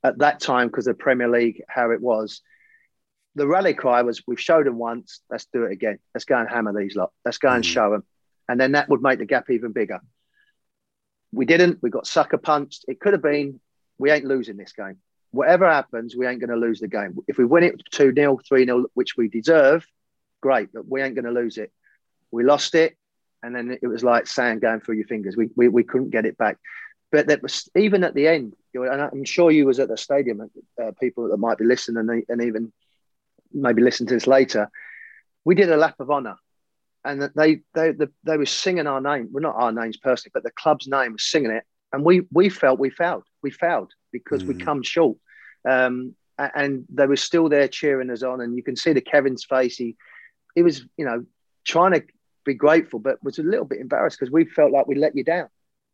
[0.05, 2.43] at that time because of Premier League how it was.
[3.35, 5.21] The rally cry was, "We've showed them once.
[5.31, 5.99] Let's do it again.
[6.15, 7.13] Let's go and hammer these lot.
[7.25, 7.69] Let's go and mm.
[7.69, 8.05] show them."
[8.49, 10.01] And then that would make the gap even bigger.
[11.33, 11.79] We didn't.
[11.83, 12.85] We got sucker punched.
[12.89, 13.61] It could have been.
[13.99, 14.99] We ain't losing this game.
[15.31, 17.19] Whatever happens, we ain't going to lose the game.
[17.29, 19.87] If we win it 2 0, 3 0, which we deserve,
[20.41, 21.71] great, but we ain't going to lose it.
[22.31, 22.97] We lost it,
[23.43, 25.37] and then it was like sand going through your fingers.
[25.37, 26.59] We, we, we couldn't get it back
[27.11, 28.55] but that was even at the end.
[28.75, 30.51] And I'm sure you was at the stadium.
[30.81, 32.73] Uh, people that might be listening and, and even
[33.53, 34.71] maybe listen to this later.
[35.45, 36.37] We did a lap of honour,
[37.05, 39.29] and they they they, they were singing our name.
[39.33, 42.51] Well, not our names personally, but the club's name was singing it, and we we
[42.51, 43.25] felt we failed.
[43.43, 44.49] We failed because mm.
[44.49, 45.17] we come short.
[45.69, 49.45] Um, and they were still there cheering us on, and you can see the Kevin's
[49.45, 49.77] face.
[49.77, 49.97] He
[50.55, 51.25] he was you know
[51.65, 52.05] trying to
[52.45, 55.25] be grateful, but was a little bit embarrassed because we felt like we let you
[55.25, 55.49] down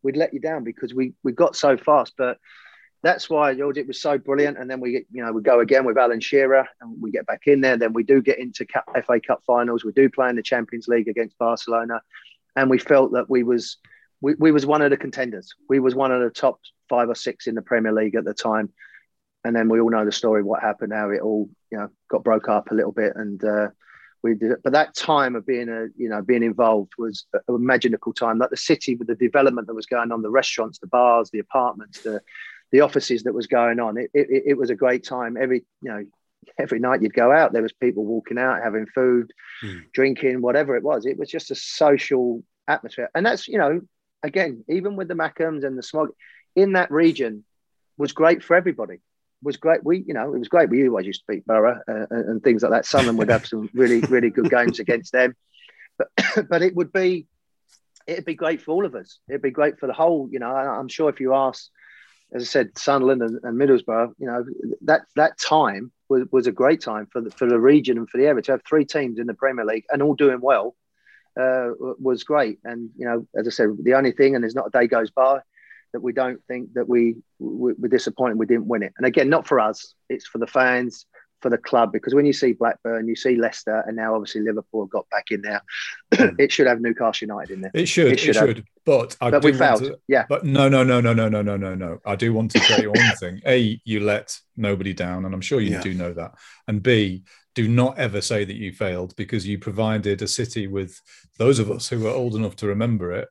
[0.04, 2.14] we'd let you down because we we got so fast.
[2.16, 2.38] But
[3.02, 4.58] that's why George, it was so brilliant.
[4.58, 7.26] And then we get, you know, we go again with Alan Shearer and we get
[7.26, 7.76] back in there.
[7.76, 9.84] Then we do get into Cup, FA Cup finals.
[9.84, 12.00] We do play in the Champions League against Barcelona.
[12.56, 13.78] And we felt that we was
[14.20, 15.52] we, we was one of the contenders.
[15.68, 18.32] We was one of the top five or six in the Premier League at the
[18.34, 18.72] time.
[19.44, 22.24] And then we all know the story, what happened, how it all, you know, got
[22.24, 23.12] broke up a little bit.
[23.16, 23.68] And uh,
[24.24, 24.60] we did it.
[24.64, 28.38] But that time of being a you know being involved was a magical time.
[28.38, 31.38] Like the city with the development that was going on, the restaurants, the bars, the
[31.38, 32.20] apartments, the
[32.72, 33.98] the offices that was going on.
[33.98, 35.36] It, it, it was a great time.
[35.36, 36.04] Every you know
[36.58, 39.30] every night you'd go out, there was people walking out, having food,
[39.62, 39.82] mm.
[39.92, 41.06] drinking, whatever it was.
[41.06, 43.82] It was just a social atmosphere, and that's you know
[44.22, 46.08] again even with the Mackems and the smog
[46.56, 47.44] in that region
[47.98, 49.00] was great for everybody
[49.44, 49.84] was great.
[49.84, 50.70] We, you know, it was great.
[50.70, 52.86] We always used to beat Borough uh, and things like that.
[52.86, 55.36] Sunderland would have some really, really good games against them,
[55.98, 56.08] but
[56.48, 57.26] but it would be
[58.06, 59.18] it'd be great for all of us.
[59.28, 60.28] It'd be great for the whole.
[60.30, 61.68] You know, I'm sure if you ask,
[62.32, 64.44] as I said, Sunderland and, and Middlesbrough, you know,
[64.82, 68.18] that that time was, was a great time for the for the region and for
[68.18, 70.74] the area to have three teams in the Premier League and all doing well.
[71.36, 74.68] Uh, was great, and you know, as I said, the only thing, and there's not
[74.68, 75.40] a day goes by
[75.94, 78.92] that we don't think that we, we we're disappointed we didn't win it.
[78.98, 81.06] And again, not for us, it's for the fans,
[81.40, 84.86] for the club because when you see Blackburn, you see Leicester, and now obviously Liverpool
[84.86, 85.62] got back in there.
[86.14, 86.36] Mm.
[86.38, 87.72] it should have Newcastle United in there.
[87.74, 88.12] It should.
[88.12, 88.36] It should.
[88.36, 88.64] It should.
[88.86, 89.80] But I but do we failed.
[89.80, 90.26] To, yeah.
[90.28, 91.98] But no, no, no, no, no, no, no, no, no.
[92.06, 93.40] I do want to say one thing.
[93.44, 95.80] A, you let nobody down, and I'm sure you yeah.
[95.80, 96.34] do know that.
[96.68, 97.24] And B,
[97.56, 101.00] do not ever say that you failed because you provided a city with
[101.38, 103.28] those of us who are old enough to remember it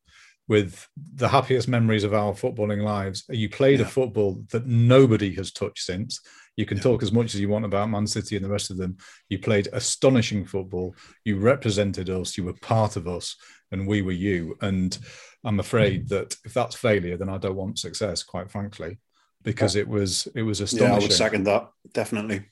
[0.47, 3.23] with the happiest memories of our footballing lives.
[3.29, 3.85] You played yeah.
[3.85, 6.19] a football that nobody has touched since.
[6.57, 6.83] You can yeah.
[6.83, 8.97] talk as much as you want about Man City and the rest of them.
[9.29, 10.95] You played astonishing football.
[11.23, 12.37] You represented us.
[12.37, 13.35] You were part of us,
[13.71, 14.55] and we were you.
[14.61, 14.97] And
[15.43, 16.15] I'm afraid mm-hmm.
[16.15, 18.99] that if that's failure, then I don't want success, quite frankly,
[19.41, 20.93] because it was it was astonishing.
[20.93, 22.45] Yeah, I would second that definitely.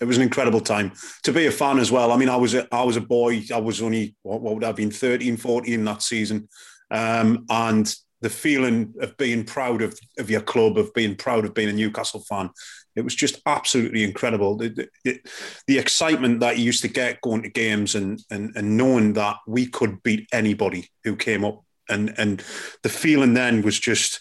[0.00, 0.92] It was an incredible time
[1.24, 2.10] to be a fan as well.
[2.10, 3.42] I mean, I was a, I was a boy.
[3.52, 6.48] I was only what, what would I have been 13, 14 that season
[6.90, 11.54] um, and the feeling of being proud of, of your club, of being proud of
[11.54, 12.50] being a Newcastle fan.
[12.96, 14.56] It was just absolutely incredible.
[14.56, 15.20] The, the,
[15.66, 19.36] the, excitement that you used to get going to games and, and, and knowing that
[19.46, 21.62] we could beat anybody who came up.
[21.88, 22.44] And, and
[22.82, 24.20] the feeling then was just,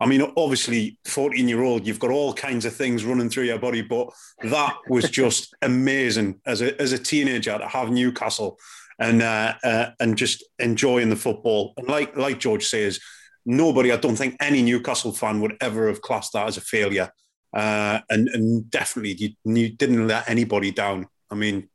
[0.00, 3.58] I mean, obviously, 14 year old, you've got all kinds of things running through your
[3.58, 4.08] body, but
[4.42, 8.58] that was just amazing as a, as a teenager to have Newcastle
[8.98, 11.74] and uh, uh, and just enjoying the football.
[11.76, 13.00] And like like George says,
[13.46, 17.10] nobody, I don't think any Newcastle fan would ever have classed that as a failure.
[17.52, 21.06] Uh, and and definitely, you, you didn't let anybody down.
[21.30, 21.68] I mean,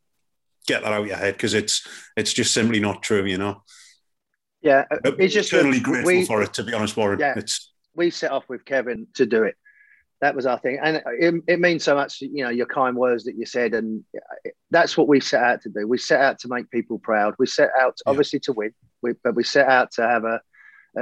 [0.67, 3.63] get that out of your head because it's it's just simply not true, you know.
[4.61, 6.53] Yeah, it's just eternally grateful we, for it.
[6.53, 9.55] To be honest, Warren, yeah, it's we set off with Kevin to do it.
[10.23, 12.21] That was our thing, and it, it means so much.
[12.21, 14.05] You know, your kind words that you said, and
[14.71, 15.85] that's what we set out to do.
[15.85, 17.35] We set out to make people proud.
[17.37, 18.09] We set out, yeah.
[18.09, 20.39] obviously, to win, we, but we set out to have a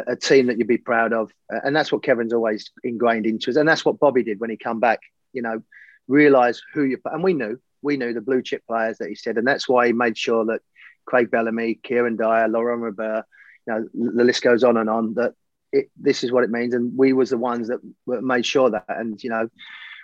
[0.08, 3.58] a team that you'd be proud of, and that's what Kevin's always ingrained into us,
[3.58, 5.00] and that's what Bobby did when he come back.
[5.34, 5.62] You know,
[6.08, 9.38] realize who you and we knew we knew the blue chip players that he said,
[9.38, 10.62] and that's why he made sure that
[11.06, 13.26] Craig Bellamy, Kieran Dyer, Laurent Robert,
[13.68, 15.14] you know, the list goes on and on.
[15.14, 15.34] That
[15.72, 18.86] it, this is what it means, and we was the ones that made sure that,
[18.88, 19.48] and you know,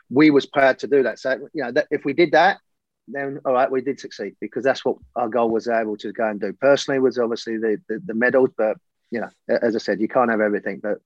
[0.10, 1.20] we was proud to do that.
[1.20, 2.60] So you know, that if we did that,
[3.08, 6.28] then all right, we did succeed because that's what our goal was able to go
[6.28, 6.54] and do.
[6.54, 8.78] Personally, was obviously the the, the medals, but
[9.12, 11.00] you know, as I said, you can't have everything, but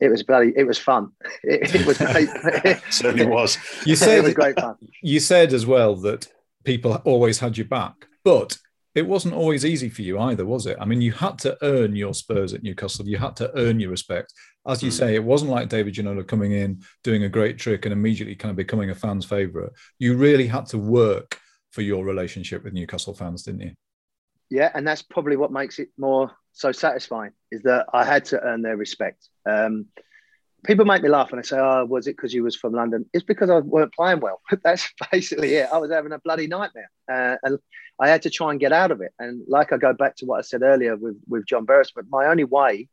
[0.00, 1.12] it was bloody it was fun.
[1.42, 2.28] It, it was great.
[2.90, 3.58] Certainly was.
[3.84, 4.76] You said it was great fun.
[5.02, 6.28] you said as well that
[6.64, 8.58] people always had your back but
[8.98, 10.76] it wasn't always easy for you either, was it?
[10.80, 13.06] I mean, you had to earn your Spurs at Newcastle.
[13.06, 14.32] You had to earn your respect.
[14.66, 14.98] As you mm.
[14.98, 18.50] say, it wasn't like David Ginola coming in, doing a great trick, and immediately kind
[18.50, 19.70] of becoming a fan's favourite.
[20.00, 21.38] You really had to work
[21.70, 23.72] for your relationship with Newcastle fans, didn't you?
[24.50, 28.40] Yeah, and that's probably what makes it more so satisfying is that I had to
[28.42, 29.28] earn their respect.
[29.46, 29.86] Um,
[30.64, 33.06] people make me laugh when I say, "Oh, was it because you was from London?"
[33.12, 34.40] It's because I weren't playing well.
[34.64, 35.68] That's basically it.
[35.72, 37.58] I was having a bloody nightmare, uh, and
[38.00, 39.12] I had to try and get out of it.
[39.18, 42.26] And like I go back to what I said earlier with with John but my
[42.26, 42.88] only way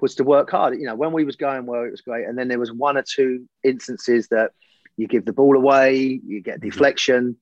[0.00, 0.78] was to work hard.
[0.78, 2.96] You know, when we was going well, it was great, and then there was one
[2.96, 4.52] or two instances that
[4.96, 7.36] you give the ball away, you get deflection,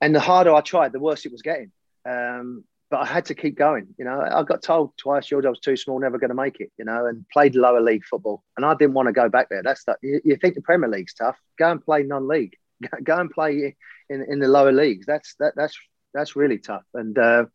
[0.00, 1.72] and the harder I tried, the worse it was getting.
[2.08, 3.88] Um, but I had to keep going.
[3.98, 6.60] You know, I got told twice, George, I was too small, never going to make
[6.60, 6.72] it.
[6.78, 9.62] You know, and played lower league football, and I didn't want to go back there.
[9.62, 11.36] That's the, you, you think the Premier League's tough?
[11.58, 12.56] Go and play non-league.
[13.02, 13.76] Go and play
[14.08, 15.04] in, in the lower leagues.
[15.04, 15.76] That's that that's
[16.14, 16.84] that's really tough.
[16.94, 17.46] And uh,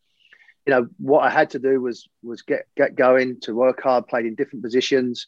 [0.65, 4.07] you know what I had to do was was get get going to work hard,
[4.07, 5.27] played in different positions,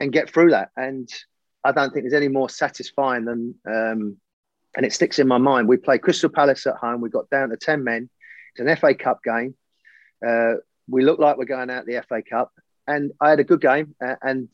[0.00, 0.70] and get through that.
[0.76, 1.08] And
[1.62, 3.54] I don't think there's any more satisfying than.
[3.66, 4.16] Um,
[4.76, 5.66] and it sticks in my mind.
[5.66, 7.00] We played Crystal Palace at home.
[7.00, 8.08] We got down to ten men
[8.50, 9.54] it's an FA Cup game.
[10.26, 10.54] Uh,
[10.88, 12.52] we look like we're going out the FA Cup,
[12.86, 13.94] and I had a good game.
[14.04, 14.48] Uh, and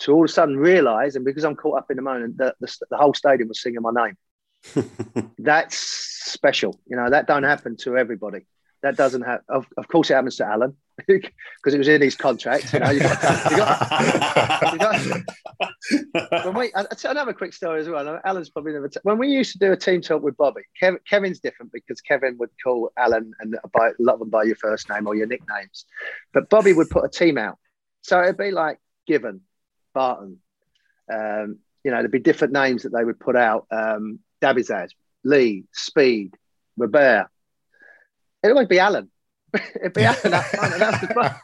[0.00, 2.56] to all of a sudden realise, and because I'm caught up in the moment, that
[2.60, 5.32] the, the whole stadium was singing my name.
[5.38, 6.78] That's special.
[6.86, 8.46] You know, that don't happen to everybody.
[8.82, 9.44] That doesn't happen.
[9.48, 10.76] Of, of course, it happens to Alan
[11.06, 12.72] because it was in his contract.
[12.72, 12.86] You know,
[16.44, 16.72] when we,
[17.04, 18.20] another quick story as well.
[18.24, 18.88] Alan's probably never.
[18.88, 22.00] T- when we used to do a team talk with Bobby, Kev, Kevin's different because
[22.00, 25.84] Kevin would call Alan and by, of them by your first name or your nicknames,
[26.32, 27.58] but Bobby would put a team out.
[28.02, 29.42] So it'd be like Given,
[29.94, 30.38] Barton.
[31.12, 33.66] Um, you know, there'd be different names that they would put out.
[33.70, 34.90] Um, Dabizas,
[35.24, 36.34] Lee, Speed,
[36.76, 37.28] Robert.
[38.42, 39.10] It would be Alan.
[39.54, 40.30] It'd be Alan.
[40.30, 41.40] That,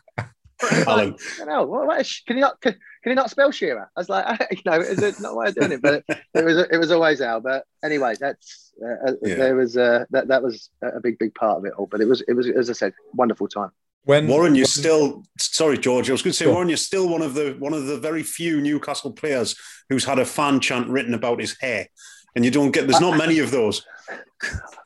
[0.87, 1.17] Alan.
[1.39, 2.73] you know, what, what is, can you not can,
[3.03, 3.91] can you not spell Shearer?
[3.97, 5.83] I was like, you know, is it not way of doing it?
[5.83, 7.41] But it was it was always Al.
[7.41, 9.35] But anyway, that's uh, uh, yeah.
[9.37, 11.87] there was uh, that that was a big big part of it all.
[11.87, 13.71] But it was it was as I said, wonderful time.
[14.05, 16.09] When Warren, you're still sorry, George.
[16.09, 18.23] I was going to say, Warren, you're still one of the one of the very
[18.23, 19.55] few Newcastle players
[19.91, 21.89] who's had a fan chant written about his hair,
[22.35, 22.87] and you don't get.
[22.89, 23.85] There's not many of those.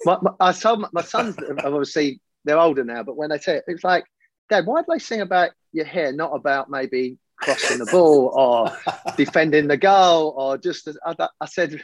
[0.05, 3.57] My, my, I told my, my sons obviously they're older now, but when they say
[3.57, 4.05] it, it's like,
[4.51, 8.77] Dad, why do they sing about your hair, not about maybe crossing the ball or
[9.17, 10.89] defending the goal or just?
[11.07, 11.83] I, I said,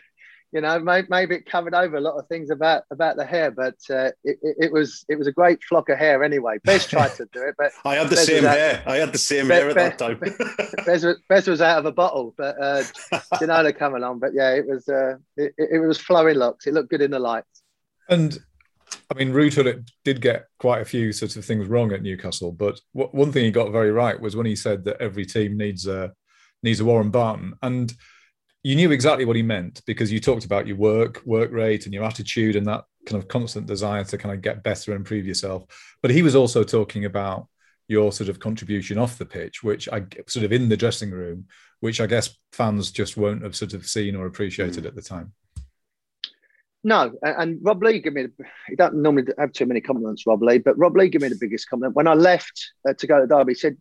[0.52, 3.76] you know, maybe it covered over a lot of things about about the hair, but
[3.90, 6.56] uh, it, it, was it was a great flock of hair anyway.
[6.64, 8.82] Bez tried to do it, but I had the Bez same hair.
[8.86, 10.84] I had the same Bez, hair at Bez, that time.
[10.86, 12.82] Bez, was, Bez was out of a bottle, but uh,
[13.34, 14.20] Ginola come along.
[14.20, 16.66] But yeah, it was uh, it, it was flowing locks.
[16.66, 17.62] It looked good in the lights.
[18.08, 18.38] And
[19.10, 22.80] I mean, Ruud did get quite a few sorts of things wrong at Newcastle, but
[22.92, 26.14] one thing he got very right was when he said that every team needs a
[26.62, 27.92] needs a Warren Barton, and
[28.62, 31.94] you knew exactly what he meant because you talked about your work, work rate, and
[31.94, 35.26] your attitude, and that kind of constant desire to kind of get better and improve
[35.26, 35.64] yourself.
[36.02, 37.48] But he was also talking about
[37.86, 41.46] your sort of contribution off the pitch, which I sort of in the dressing room,
[41.80, 44.86] which I guess fans just won't have sort of seen or appreciated mm.
[44.86, 45.32] at the time.
[46.84, 48.26] No, and Rob Lee gave me.
[48.68, 51.36] He don't normally have too many compliments, Rob Lee, but Rob Lee gave me the
[51.40, 53.52] biggest compliment when I left uh, to go to Derby.
[53.52, 53.76] He said,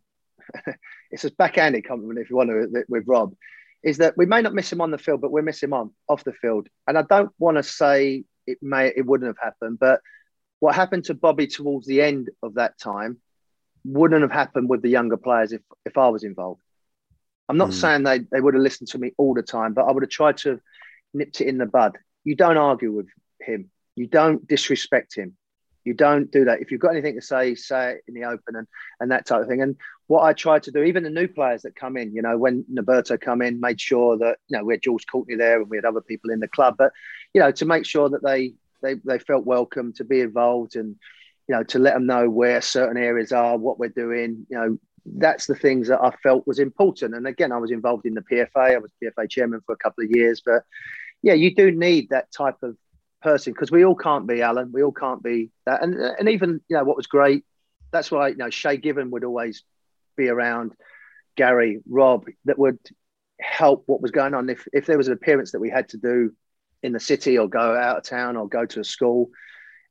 [1.12, 3.36] "It's a backhanded compliment if you want to with Rob."
[3.88, 5.92] Is that we may not miss him on the field, but we miss him on
[6.10, 6.68] off the field.
[6.88, 10.02] And I don't want to say it may it wouldn't have happened, but
[10.60, 13.18] what happened to Bobby towards the end of that time
[13.86, 16.62] wouldn't have happened with the younger players if if I was involved.
[17.50, 17.74] I'm not mm.
[17.74, 20.10] saying they, they would have listened to me all the time, but I would have
[20.10, 20.60] tried to have
[21.14, 23.08] nipped it in the bud you don't argue with
[23.40, 23.72] him.
[23.96, 25.38] You don't disrespect him.
[25.88, 26.60] You don't do that.
[26.60, 28.68] If you've got anything to say, say it in the open and
[29.00, 29.62] and that type of thing.
[29.62, 29.78] And
[30.08, 32.66] what I try to do, even the new players that come in, you know, when
[32.70, 35.78] Nolberto come in, made sure that you know we had George Courtney there and we
[35.78, 36.92] had other people in the club, but
[37.34, 40.98] you know, to make sure that they they they felt welcome to be involved and
[41.48, 44.78] you know to let them know where certain areas are, what we're doing, you know.
[45.10, 47.16] That's the things that I felt was important.
[47.16, 48.76] And again, I was involved in the PFA.
[48.76, 50.42] I was PFA chairman for a couple of years.
[50.46, 50.64] But
[51.22, 52.76] yeah, you do need that type of
[53.22, 54.72] person because we all can't be Alan.
[54.72, 55.84] We all can't be that.
[55.84, 57.44] And and even you know what was great.
[57.92, 59.64] That's why you know Shay Given would always
[60.16, 60.74] be around.
[61.36, 62.80] Gary, Rob, that would
[63.40, 64.50] help what was going on.
[64.50, 66.34] If if there was an appearance that we had to do
[66.84, 69.30] in the city or go out of town or go to a school,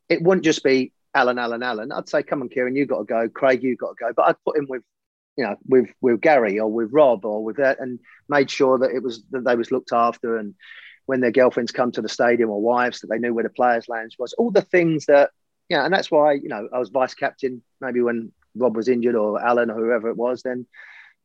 [0.09, 1.93] it wouldn't just be Alan, Alan, Alan.
[1.93, 3.29] I'd say, come on, Kieran, you got to go.
[3.29, 4.13] Craig, you got to go.
[4.15, 4.83] But I'd put him with,
[5.37, 7.99] you know, with with Gary or with Rob or with that, and
[8.29, 10.37] made sure that it was that they was looked after.
[10.37, 10.55] And
[11.07, 13.89] when their girlfriends come to the stadium or wives, that they knew where the players'
[13.89, 14.33] lounge was.
[14.35, 15.31] All the things that,
[15.69, 17.63] yeah, and that's why you know I was vice captain.
[17.81, 20.67] Maybe when Rob was injured or Alan or whoever it was, then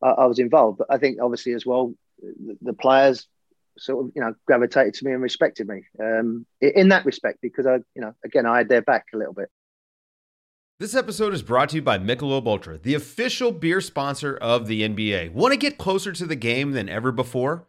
[0.02, 0.78] I, I was involved.
[0.78, 3.26] But I think obviously as well, the, the players
[3.78, 7.66] sort of you know gravitated to me and respected me um, in that respect because
[7.66, 9.48] I you know again I had their back a little bit.
[10.78, 14.82] This episode is brought to you by Michelob Ultra, the official beer sponsor of the
[14.82, 15.32] NBA.
[15.32, 17.68] Want to get closer to the game than ever before?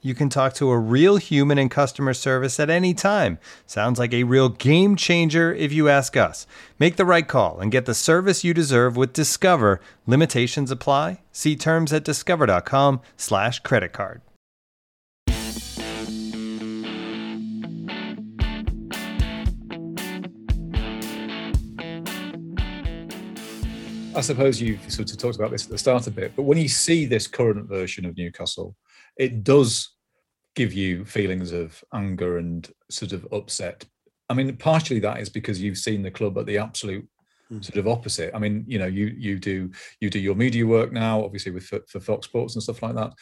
[0.00, 3.40] You can talk to a real human in customer service at any time.
[3.66, 6.46] Sounds like a real game changer if you ask us.
[6.78, 9.80] Make the right call and get the service you deserve with Discover.
[10.06, 11.22] Limitations apply.
[11.32, 14.20] See terms at discover.com/slash credit card.
[24.14, 26.58] I suppose you've sort of talked about this at the start a bit, but when
[26.58, 28.74] you see this current version of Newcastle,
[29.18, 29.90] it does
[30.54, 33.84] give you feelings of anger and sort of upset.
[34.28, 37.06] I mean, partially that is because you've seen the club at the absolute
[37.52, 37.64] mm.
[37.64, 38.34] sort of opposite.
[38.34, 41.64] I mean, you know, you you do you do your media work now, obviously with
[41.64, 43.12] for, for Fox Sports and stuff like that.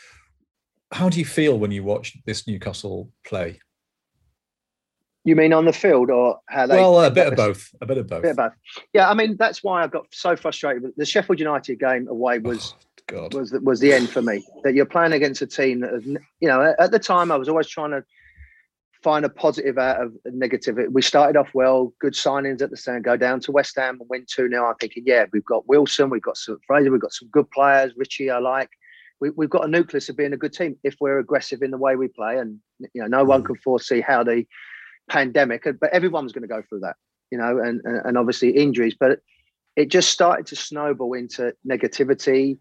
[0.93, 3.59] How do you feel when you watch this Newcastle play?
[5.25, 6.77] You mean on the field or how they?
[6.77, 7.69] Well, a bit of both.
[7.81, 8.19] A bit of both.
[8.21, 8.53] A bit of both.
[8.93, 10.85] Yeah, I mean that's why I got so frustrated.
[10.97, 14.45] The Sheffield United game away was oh, was was the end for me.
[14.65, 16.03] That you're playing against a team that,
[16.41, 18.05] you know, at the time I was always trying to
[19.03, 20.77] find a positive out of negative.
[20.91, 24.09] We started off well, good signings at the center, go down to West Ham and
[24.11, 24.67] win 2 now.
[24.67, 27.93] I'm thinking, yeah, we've got Wilson, we've got some Fraser, we've got some good players,
[27.97, 28.71] Ritchie, I like.
[29.21, 31.79] We, have got a nucleus of being a good team if we're aggressive in the
[31.79, 32.39] way we play.
[32.39, 32.59] And,
[32.93, 33.47] you know, no one mm.
[33.47, 34.45] can foresee how the
[35.09, 36.97] pandemic, but everyone's going to go through that,
[37.31, 38.97] you know, and, and obviously injuries.
[38.99, 39.21] But
[39.77, 42.59] it just started to snowball into negativity,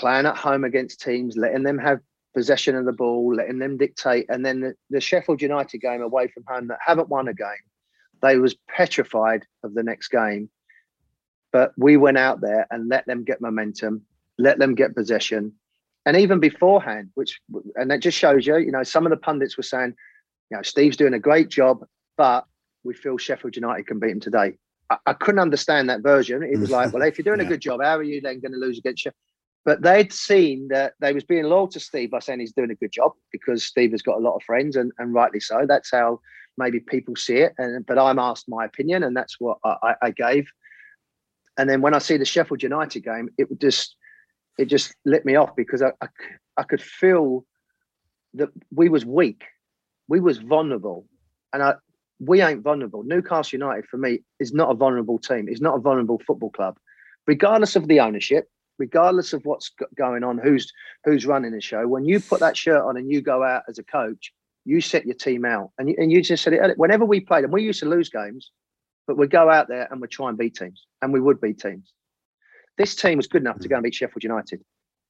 [0.00, 2.00] playing at home against teams, letting them have
[2.34, 4.26] possession of the ball, letting them dictate.
[4.30, 7.48] And then the, the Sheffield United game away from home that haven't won a game,
[8.22, 10.48] they was petrified of the next game.
[11.52, 14.02] But we went out there and let them get momentum,
[14.38, 15.52] let them get possession.
[16.06, 17.38] And even beforehand, which
[17.74, 19.94] and that just shows you, you know, some of the pundits were saying,
[20.50, 21.84] you know, Steve's doing a great job,
[22.16, 22.46] but
[22.84, 24.54] we feel Sheffield United can beat him today.
[24.88, 26.42] I, I couldn't understand that version.
[26.42, 27.46] It was like, well, if you're doing yeah.
[27.46, 29.29] a good job, how are you then going to lose against Sheffield?
[29.64, 32.74] But they'd seen that they was being loyal to Steve by saying he's doing a
[32.74, 35.66] good job because Steve has got a lot of friends and, and rightly so.
[35.68, 36.20] That's how
[36.56, 37.52] maybe people see it.
[37.58, 40.50] And but I'm asked my opinion, and that's what I, I gave.
[41.58, 43.96] And then when I see the Sheffield United game, it would just
[44.58, 46.08] it just lit me off because I, I,
[46.56, 47.44] I could feel
[48.34, 49.44] that we was weak
[50.10, 51.06] we was vulnerable,
[51.52, 51.74] and I,
[52.18, 53.04] we ain't vulnerable.
[53.04, 55.46] Newcastle United for me is not a vulnerable team.
[55.48, 56.78] It's not a vulnerable football club,
[57.28, 58.48] regardless of the ownership,
[58.80, 60.72] regardless of what's going on, who's
[61.04, 61.86] who's running the show.
[61.86, 64.32] When you put that shirt on and you go out as a coach,
[64.64, 66.78] you set your team out, and you, and you just said it.
[66.78, 68.50] Whenever we played, and we used to lose games,
[69.06, 71.60] but we'd go out there and we'd try and beat teams, and we would beat
[71.60, 71.92] teams.
[72.78, 74.60] This team was good enough to go and beat Sheffield United,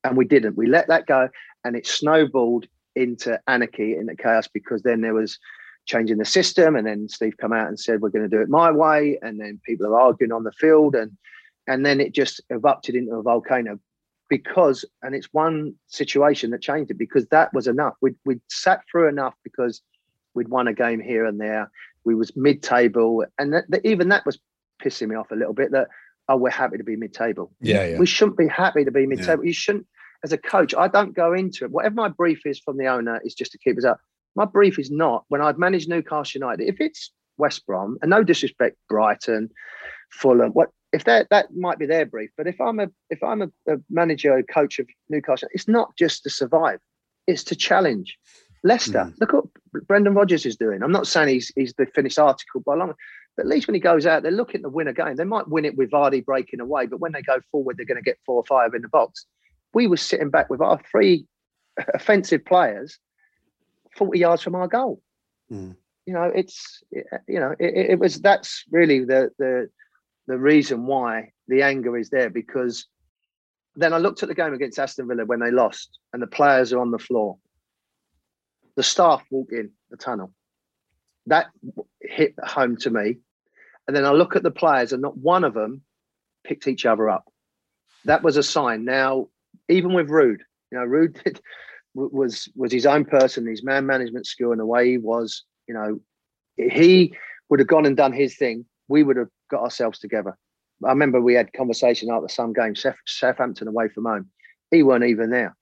[0.04, 0.56] and we didn't.
[0.56, 1.28] We let that go,
[1.64, 2.66] and it snowballed
[2.96, 5.38] into anarchy, into chaos, because then there was
[5.86, 8.48] changing the system, and then Steve come out and said we're going to do it
[8.48, 11.12] my way, and then people are arguing on the field, and
[11.70, 13.78] and then it just erupted into a volcano
[14.28, 18.80] because and it's one situation that changed it because that was enough we'd, we'd sat
[18.90, 19.82] through enough because
[20.34, 21.70] we'd won a game here and there
[22.04, 24.38] we was mid-table and that, that, even that was
[24.82, 25.88] pissing me off a little bit that
[26.30, 27.52] oh we're happy to be mid-table.
[27.60, 27.98] Yeah, yeah.
[27.98, 29.44] We shouldn't be happy to be mid-table.
[29.44, 29.86] You shouldn't.
[30.22, 31.70] As a coach, I don't go into it.
[31.70, 33.98] Whatever my brief is from the owner is just to keep us up.
[34.36, 36.68] My brief is not when i've managed Newcastle United.
[36.68, 39.50] If it's West Brom, and no disrespect, Brighton,
[40.12, 42.30] Fulham, what if that that might be their brief.
[42.36, 45.96] But if I'm a if I'm a, a manager, a coach of Newcastle, it's not
[45.96, 46.80] just to survive;
[47.26, 48.18] it's to challenge.
[48.62, 49.14] Leicester, Mm.
[49.20, 50.82] look what Brendan Rodgers is doing.
[50.82, 52.92] I'm not saying he's he's the finished article by long,
[53.36, 55.16] but at least when he goes out, they're looking to win a game.
[55.16, 57.96] They might win it with Vardy breaking away, but when they go forward, they're going
[57.96, 59.24] to get four or five in the box.
[59.72, 61.26] We were sitting back with our three
[61.94, 62.98] offensive players,
[63.96, 65.00] forty yards from our goal.
[65.50, 65.76] Mm.
[66.06, 69.70] You know, it's you know it, it was that's really the the
[70.30, 72.86] the reason why the anger is there because
[73.74, 76.72] then I looked at the game against Aston Villa when they lost and the players
[76.72, 77.36] are on the floor.
[78.76, 80.32] The staff walk in the tunnel.
[81.26, 81.46] That
[82.00, 83.16] hit home to me.
[83.88, 85.82] And then I look at the players and not one of them
[86.44, 87.24] picked each other up.
[88.04, 88.84] That was a sign.
[88.84, 89.30] Now,
[89.68, 90.38] even with Ruud,
[90.70, 91.40] you know, Ruud did,
[91.92, 95.74] was was his own person, his man management skill and the way he was, you
[95.74, 96.00] know,
[96.56, 97.16] he
[97.48, 98.64] would have gone and done his thing.
[98.90, 100.36] We would have got ourselves together.
[100.84, 102.74] I remember we had conversation after some game,
[103.06, 104.30] Southampton away from home.
[104.70, 105.56] He weren't even there.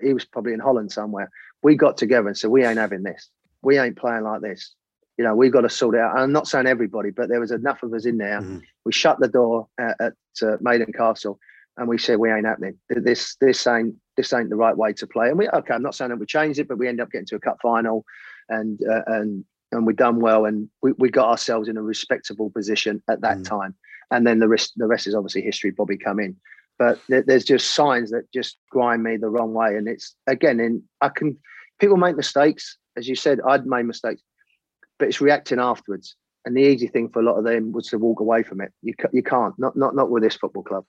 [0.00, 1.30] He was probably in Holland somewhere.
[1.62, 3.30] We got together and said, "We ain't having this.
[3.62, 4.74] We ain't playing like this.
[5.18, 7.40] You know, we've got to sort it out." And I'm not saying everybody, but there
[7.40, 8.40] was enough of us in there.
[8.40, 8.62] Mhm.
[8.84, 11.38] We shut the door at, at uh, Maiden Castle,
[11.76, 12.78] and we said, "We ain't happening.
[12.88, 15.94] This, this ain't, this ain't the right way to play." And we, okay, I'm not
[15.94, 18.04] saying that we changed it, but we end up getting to a cup final,
[18.48, 22.50] and uh, and and we done well, and we, we got ourselves in a respectable
[22.50, 23.48] position at that Mm.
[23.48, 23.74] time.
[24.10, 25.70] And then the rest, the rest is obviously history.
[25.70, 26.36] Bobby come in,
[26.78, 29.76] but there, there's just signs that just grind me the wrong way.
[29.76, 31.38] And it's again, in I can
[31.78, 34.22] people make mistakes, as you said, I'd made mistakes,
[34.98, 36.16] but it's reacting afterwards.
[36.44, 38.72] And the easy thing for a lot of them was to walk away from it.
[38.82, 40.84] You you can't, not not not with this football club.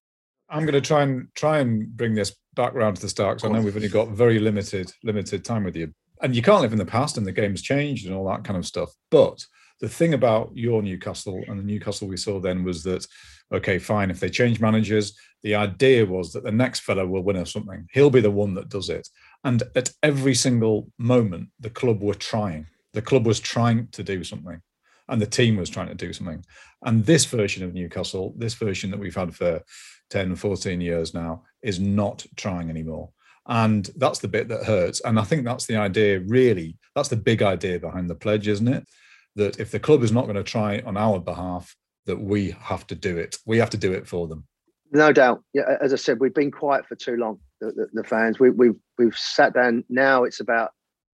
[0.50, 3.50] I'm going to try and try and bring this back round to the start because
[3.50, 6.74] I know we've only got very limited limited time with you, and you can't live
[6.74, 8.92] in the past, and the game's changed and all that kind of stuff.
[9.10, 9.46] But
[9.80, 13.06] the thing about your Newcastle and the Newcastle we saw then was that
[13.54, 17.36] okay, fine, if they change managers, the idea was that the next fellow will win
[17.38, 17.88] us something.
[17.92, 19.08] He'll be the one that does it.
[19.44, 22.68] And at every single moment, the club were trying.
[22.94, 24.62] The club was trying to do something,
[25.08, 26.44] and the team was trying to do something.
[26.84, 29.62] And this version of Newcastle, this version that we've had for
[30.10, 33.10] 10, 14 years now, is not trying anymore.
[33.48, 35.02] And that's the bit that hurts.
[35.02, 36.78] And I think that's the idea, really.
[36.96, 38.88] That's the big idea behind the pledge, isn't it?
[39.36, 41.76] That if the club is not going to try on our behalf,
[42.06, 43.38] that we have to do it.
[43.46, 44.46] We have to do it for them.
[44.92, 45.44] No doubt.
[45.54, 47.40] Yeah, as I said, we've been quiet for too long.
[47.62, 49.86] The, the, the fans, we, we've we've sat down.
[49.88, 50.72] Now it's about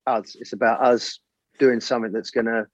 [0.08, 0.36] us.
[0.40, 1.20] It's about us
[1.60, 2.66] doing something that's going to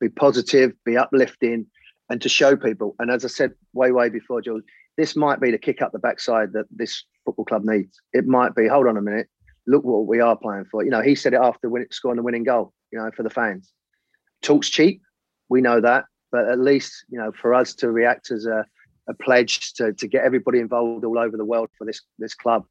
[0.00, 1.66] be positive, be uplifting,
[2.10, 2.94] and to show people.
[2.98, 4.64] And as I said way way before, George,
[5.02, 8.00] this might be the kick up the backside that this football club needs.
[8.12, 8.68] It might be.
[8.68, 9.26] Hold on a minute.
[9.66, 10.84] Look what we are playing for.
[10.84, 12.72] You know, he said it after win, scoring the winning goal.
[12.92, 13.72] You know, for the fans.
[14.42, 15.02] Talk's cheap.
[15.48, 18.64] We know that, but at least you know for us to react as a
[19.08, 22.64] a pledge to, to get everybody involved all over the world for this this club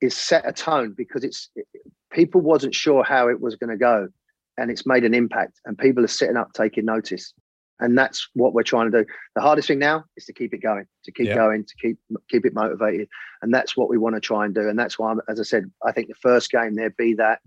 [0.00, 1.66] is set a tone because it's it,
[2.10, 4.08] people wasn't sure how it was going to go
[4.56, 7.34] and it's made an impact and people are sitting up taking notice
[7.80, 10.58] and that's what we're trying to do the hardest thing now is to keep it
[10.62, 11.34] going to keep Yeah.
[11.36, 11.98] going to keep
[12.28, 13.08] keep it motivated
[13.42, 15.44] and that's what we want to try and do and that's why I'm, as i
[15.44, 17.40] said i think the first game there be that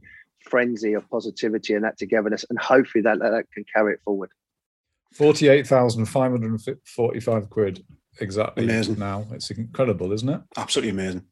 [0.44, 4.30] frenzy of positivity and that togetherness and hopefully that that can carry it forward
[5.14, 7.84] 48,545 quid
[8.20, 9.00] exactly Amazing.
[9.00, 9.26] now.
[9.32, 10.42] It's incredible, isn't it?
[10.58, 11.24] Absolutely amazing.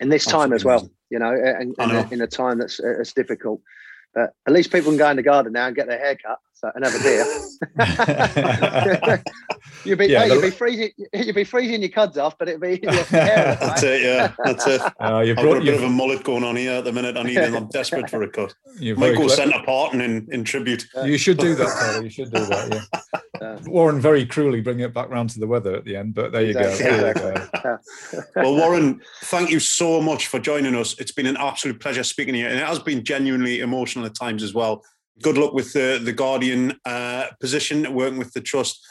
[0.00, 0.78] in this time Absolutely as well.
[0.78, 0.92] amazing.
[1.10, 2.08] You know, and, and know.
[2.10, 3.60] in a time that's uh, it's difficult.
[4.14, 6.38] But at least people can go in the garden now and get their hair cut
[6.56, 7.24] so, and have beer.
[9.84, 12.48] you'd be, Yeah, hey, the- you'd be freezing, you'd be freezing your cuds off, but
[12.48, 13.56] it'd be your hair.
[13.60, 14.32] That's it, yeah.
[14.44, 14.80] That's it.
[14.98, 17.16] Uh, you I've got a bit of a mullet going on here at the minute.
[17.16, 17.54] I need it.
[17.54, 18.54] I'm desperate for a cut.
[18.78, 19.34] you're Might very go clever.
[19.52, 20.86] centre part and in, in tribute.
[21.04, 22.02] You should do that, Taylor.
[22.04, 22.72] You should do that.
[22.92, 23.00] Yeah.
[23.36, 26.32] Uh, Warren very cruelly bringing it back round to the weather at the end, but
[26.32, 26.60] there you go.
[26.60, 27.32] Exactly.
[27.32, 27.80] There
[28.14, 28.24] you go.
[28.34, 30.98] Well, Warren, thank you so much for joining us.
[30.98, 34.14] It's been an absolute pleasure speaking to you, and it has been genuinely emotional at
[34.14, 34.82] times as well.
[35.22, 38.84] Good luck with the the Guardian uh, position, working with the trust.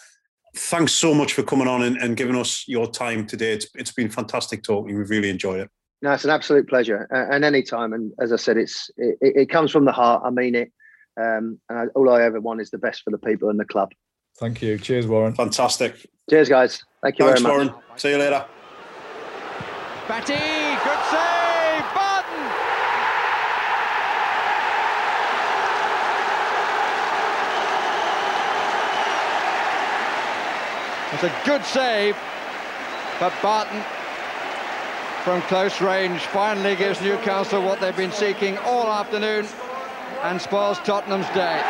[0.55, 3.51] Thanks so much for coming on and, and giving us your time today.
[3.53, 4.97] It's it's been fantastic talking.
[4.97, 5.69] We've really enjoyed it.
[6.01, 7.93] no, it's an absolute pleasure, uh, and any time.
[7.93, 10.23] And as I said, it's it, it it comes from the heart.
[10.25, 10.71] I mean it.
[11.17, 13.65] Um, and I, all I ever want is the best for the people and the
[13.65, 13.91] club.
[14.39, 14.77] Thank you.
[14.77, 15.33] Cheers, Warren.
[15.33, 16.05] Fantastic.
[16.29, 16.83] Cheers, guys.
[17.01, 17.71] Thank you Thanks, very much.
[17.73, 17.83] Warren.
[17.95, 18.45] See you later.
[20.07, 22.51] Batty, good save, Barton.
[31.15, 32.17] It's a good save,
[33.21, 33.81] but Barton
[35.23, 39.47] from close range finally gives Newcastle what they've been seeking all afternoon
[40.23, 41.63] and spoils Tottenham's day.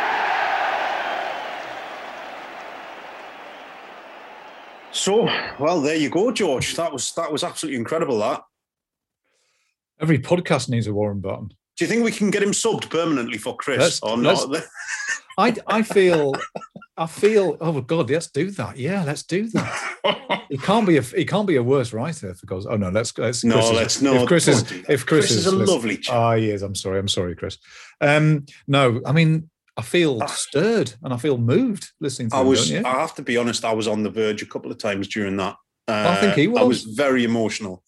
[4.90, 5.28] So,
[5.60, 6.74] well, there you go, George.
[6.74, 8.18] That was that was absolutely incredible.
[8.18, 8.42] That.
[10.00, 11.50] Every podcast needs a Warren Barton.
[11.76, 14.64] Do you think we can get him subbed permanently for Chris Let's- or not?
[15.38, 16.32] I I feel
[16.98, 21.02] I feel oh god let's do that yeah let's do that he can't be a
[21.02, 24.02] he can't be a worse writer for God's oh no let's let's No, Chris let's-
[24.02, 26.98] no, if Chris is if Chris, Chris is a lovely ah he is I'm sorry
[26.98, 27.58] I'm sorry Chris
[28.00, 32.46] um no I mean I feel stirred and I feel moved listening to I him,
[32.46, 32.70] was.
[32.70, 32.86] don't you?
[32.88, 33.62] I have to be honest.
[33.62, 35.54] I was on the verge a couple of times during that.
[35.86, 36.60] Uh, I think he was.
[36.60, 36.82] I was.
[36.84, 37.82] very emotional.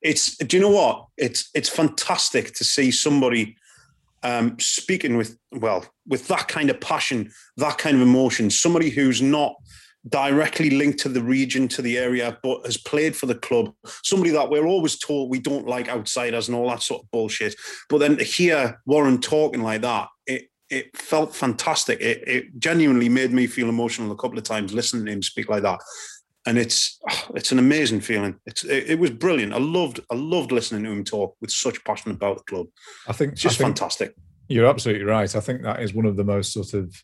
[0.00, 0.36] It's.
[0.38, 1.08] Do you know what?
[1.18, 1.50] It's.
[1.54, 3.56] It's fantastic to see somebody
[4.26, 8.50] um, speaking with well with that kind of passion, that kind of emotion.
[8.50, 9.54] Somebody who's not
[10.08, 13.72] directly linked to the region, to the area, but has played for the club.
[14.02, 17.54] Somebody that we're always told we don't like outsiders and all that sort of bullshit.
[17.88, 22.00] But then to hear Warren talking like that, it it felt fantastic.
[22.00, 25.48] It, it genuinely made me feel emotional a couple of times listening to him speak
[25.48, 25.78] like that.
[26.46, 26.98] And it's
[27.34, 28.36] it's an amazing feeling.
[28.46, 29.52] It's it, it was brilliant.
[29.52, 32.66] I loved I loved listening to him talk with such passion about the club.
[33.08, 34.14] I think It's just think fantastic.
[34.48, 35.34] You're absolutely right.
[35.34, 36.94] I think that is one of the most sort of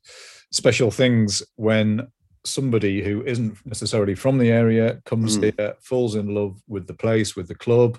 [0.53, 2.07] special things when
[2.45, 5.55] somebody who isn't necessarily from the area comes Mm.
[5.59, 7.99] here, falls in love with the place, with the club,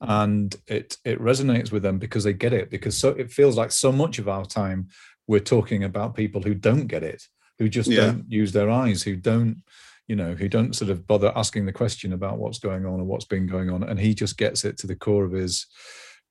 [0.00, 2.70] and it it resonates with them because they get it.
[2.70, 4.88] Because so it feels like so much of our time
[5.26, 7.22] we're talking about people who don't get it,
[7.58, 8.06] who just Yeah.
[8.06, 9.62] don't use their eyes, who don't
[10.08, 13.04] you know, who don't sort of bother asking the question about what's going on or
[13.04, 15.66] what's been going on, and he just gets it to the core of his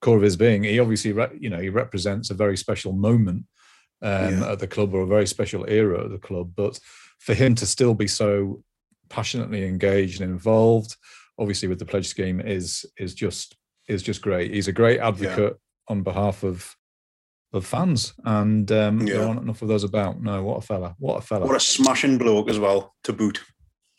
[0.01, 0.63] core of his being.
[0.63, 3.45] He obviously, re- you know, he represents a very special moment
[4.01, 4.51] um, Yeah.
[4.51, 6.51] at the club or a very special era at the club.
[6.55, 6.79] But
[7.19, 8.63] for him to still be so
[9.09, 10.95] passionately engaged and involved,
[11.39, 13.55] obviously with the pledge scheme, is is just
[13.87, 14.53] is just great.
[14.53, 15.57] He's a great advocate
[15.87, 16.75] on behalf of
[17.53, 20.21] of fans, and um, there aren't enough of those about.
[20.21, 20.95] No, what a fella!
[20.99, 21.45] What a fella!
[21.45, 23.39] What a smashing bloke as well to boot.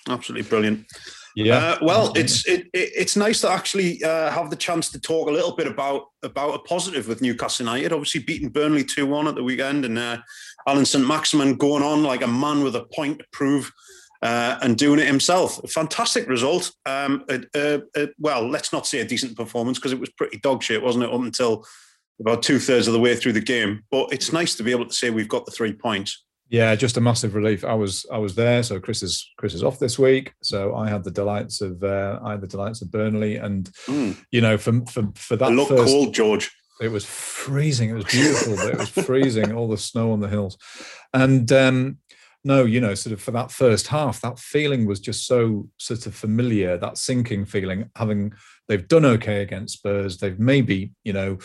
[0.09, 0.87] Absolutely brilliant.
[1.35, 1.57] yeah.
[1.57, 5.29] Uh, well, it's it, it, it's nice to actually uh, have the chance to talk
[5.29, 7.93] a little bit about about a positive with Newcastle United.
[7.93, 10.19] Obviously, beating Burnley two one at the weekend, and uh,
[10.67, 13.73] Allan St Maximin going on like a man with a point to prove.
[14.21, 16.73] Uh, and doing it himself, fantastic result.
[16.85, 20.39] Um, uh, uh, uh, well, let's not say a decent performance because it was pretty
[20.39, 21.15] dog shit, wasn't it?
[21.15, 21.65] Up until
[22.19, 23.85] about two thirds of the way through the game.
[23.93, 26.25] But it's nice to be able to say we've got the three points.
[26.51, 27.63] Yeah, just a massive relief.
[27.65, 30.33] I was I was there, so Chris is Chris is off this week.
[30.43, 34.17] So I had the delights of uh, I had the delights of Burnley, and Mm.
[34.31, 36.51] you know, for for for that It looked first, cold, George.
[36.81, 37.91] it was freezing.
[37.91, 39.53] It was beautiful, but it was freezing.
[39.53, 40.57] All the snow on the hills,
[41.13, 41.99] and um,
[42.45, 46.07] no, you know, sort of for that first half, that feeling was just so sort
[46.07, 46.79] of familiar.
[46.79, 48.33] That sinking feeling, having
[48.69, 51.37] they've done okay against Spurs, they've maybe you know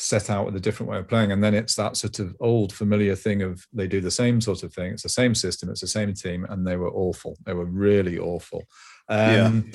[0.00, 2.72] set out with a different way of playing, and then it's that sort of old
[2.72, 4.92] familiar thing of they do the same sort of thing.
[4.92, 7.36] It's the same system, it's the same team, and they were awful.
[7.44, 8.64] They were really awful.
[9.08, 9.70] Um,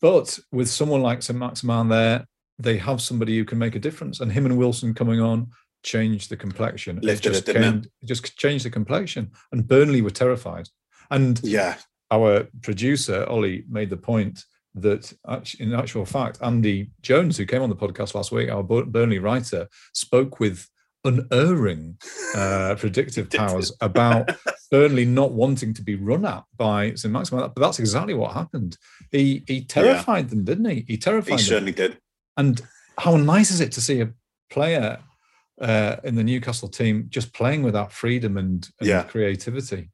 [0.00, 1.38] But with someone like St.
[1.38, 2.26] Maximin there,
[2.58, 4.20] they have somebody who can make a difference.
[4.20, 5.48] And him and Wilson coming on
[5.82, 6.98] changed the complexion.
[7.02, 7.54] Lifted just it?
[7.54, 9.30] came- it just changed the complexion.
[9.52, 10.68] And Burnley were terrified.
[11.10, 11.76] And Yeah,
[12.10, 14.44] our producer, Ollie, made the point
[14.82, 15.12] that
[15.58, 19.68] in actual fact, Andy Jones, who came on the podcast last week, our Burnley writer,
[19.92, 20.68] spoke with
[21.04, 21.96] unerring
[22.34, 24.30] uh, predictive powers about
[24.70, 27.12] Burnley not wanting to be run at by St.
[27.12, 27.50] Maximin.
[27.54, 28.76] But that's exactly what happened.
[29.12, 30.84] He he terrified them, didn't he?
[30.88, 31.44] He terrified he them.
[31.46, 31.98] certainly did.
[32.36, 32.60] And
[32.98, 34.12] how nice is it to see a
[34.50, 34.98] player
[35.60, 39.02] uh, in the Newcastle team just playing with that freedom and, and Yeah.
[39.04, 39.90] creativity?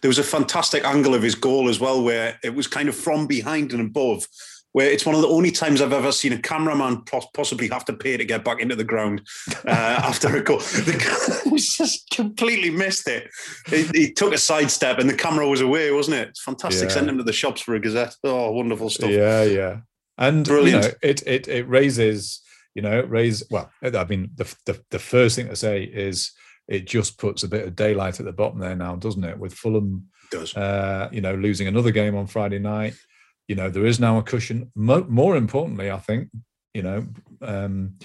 [0.00, 2.96] There was a fantastic angle of his goal as well, where it was kind of
[2.96, 4.26] from behind and above.
[4.72, 7.02] Where it's one of the only times I've ever seen a cameraman
[7.34, 9.26] possibly have to pay to get back into the ground
[9.66, 9.70] uh,
[10.04, 10.58] after a goal.
[10.58, 13.28] The guy just completely missed it.
[13.66, 16.28] He, he took a sidestep and the camera was away, wasn't it?
[16.28, 16.88] It's fantastic.
[16.88, 16.94] Yeah.
[16.94, 18.14] Sent him to the shops for a gazette.
[18.22, 19.10] Oh, wonderful stuff.
[19.10, 19.78] Yeah, yeah,
[20.18, 20.84] and Brilliant.
[20.84, 22.40] You know, it it it raises,
[22.74, 23.42] you know, raise.
[23.50, 26.30] Well, I mean, the, the the first thing to say is
[26.70, 29.38] it just puts a bit of daylight at the bottom there now, doesn't it?
[29.38, 30.56] With Fulham, does.
[30.56, 32.94] uh, you know, losing another game on Friday night,
[33.48, 34.70] you know, there is now a cushion.
[34.74, 36.28] Mo- more importantly, I think,
[36.72, 37.06] you know,
[37.42, 37.98] um,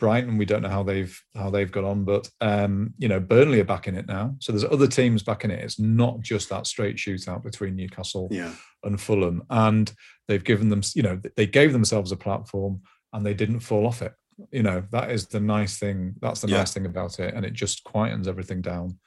[0.00, 3.60] Brighton, we don't know how they've how they've got on, but um, you know, Burnley
[3.60, 4.36] are back in it now.
[4.40, 5.62] So there's other teams back in it.
[5.64, 8.52] It's not just that straight shootout between Newcastle Yeah.
[8.84, 9.92] and Fulham, and
[10.28, 14.02] they've given them, you know, they gave themselves a platform and they didn't fall off
[14.02, 14.12] it.
[14.52, 16.14] You know, that is the nice thing.
[16.20, 16.58] That's the Yeah.
[16.58, 18.98] nice thing about it, and it just quietens everything down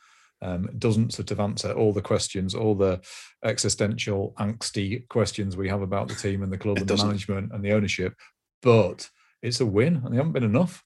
[0.43, 2.99] um, doesn't sort of answer all the questions, all the
[3.45, 7.07] existential, angsty questions we have about the team and the club It and the doesn't.
[7.07, 8.15] management and the ownership.
[8.61, 9.09] But
[9.41, 10.83] it's a win, and they haven't been enough.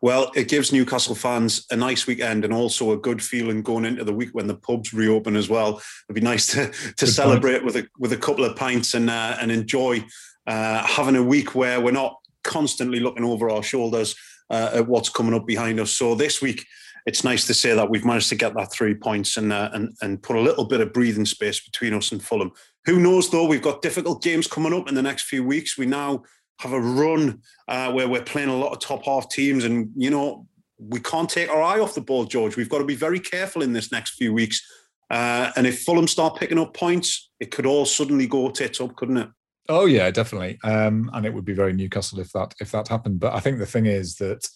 [0.00, 4.02] Well, it gives Newcastle fans a nice weekend and also a good feeling going into
[4.04, 5.80] the week when the pubs reopen as well.
[6.08, 9.36] It'd be nice to to celebrate with a with a couple of pints and uh,
[9.40, 10.04] and enjoy
[10.46, 14.14] uh, having a week where we're not constantly looking over our shoulders
[14.50, 15.90] uh, at what's coming up behind us.
[15.90, 16.64] So this week,
[17.06, 19.92] it's nice to say that we've managed to get that three points and uh, and
[20.00, 22.52] and put a little bit of breathing space between us and Fulham.
[22.86, 23.46] Who knows though?
[23.46, 25.76] We've got difficult games coming up in the next few weeks.
[25.76, 26.22] We now
[26.60, 30.10] have a run uh, where we're playing a lot of top half teams, and you
[30.10, 30.46] know
[30.78, 32.56] we can't take our eye off the ball, George.
[32.56, 34.62] We've got to be very careful in this next few weeks.
[35.10, 38.96] Uh, and if Fulham start picking up points, it could all suddenly go tits up,
[38.96, 39.28] couldn't it?
[39.68, 40.58] Oh yeah, definitely.
[40.62, 43.20] Um, and it would be very Newcastle if that if that happened.
[43.20, 44.46] But I think the thing is that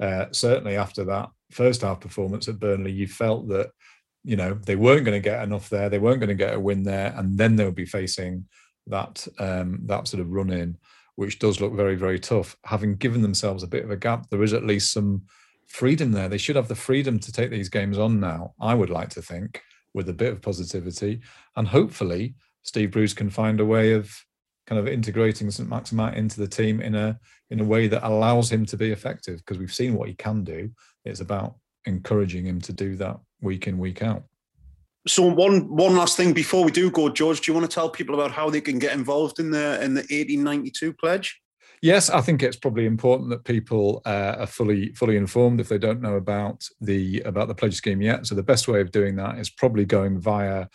[0.00, 3.70] uh, certainly after that first half performance at Burnley, you felt that
[4.24, 6.60] you know they weren't going to get enough there, they weren't going to get a
[6.60, 8.44] win there, and then they would be facing
[8.88, 10.76] that um, that sort of run in,
[11.14, 12.56] which does look very very tough.
[12.64, 15.22] Having given themselves a bit of a gap, there is at least some
[15.68, 16.28] freedom there.
[16.28, 18.54] They should have the freedom to take these games on now.
[18.60, 19.62] I would like to think
[19.94, 21.20] with a bit of positivity,
[21.54, 24.12] and hopefully Steve Bruce can find a way of
[24.66, 27.18] kind of integrating St Maximin into the team in a
[27.50, 30.44] in a way that allows him to be effective because we've seen what he can
[30.44, 30.70] do.
[31.04, 34.24] It's about encouraging him to do that week in week out.
[35.06, 37.88] So one one last thing before we do go, George, do you want to tell
[37.88, 41.40] people about how they can get involved in the in the 1892 pledge?
[41.82, 45.78] Yes, I think it's probably important that people uh, are fully fully informed if they
[45.78, 48.26] don't know about the about the pledge scheme yet.
[48.26, 50.66] So the best way of doing that is probably going via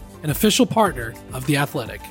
[0.23, 2.01] an official partner of The Athletic.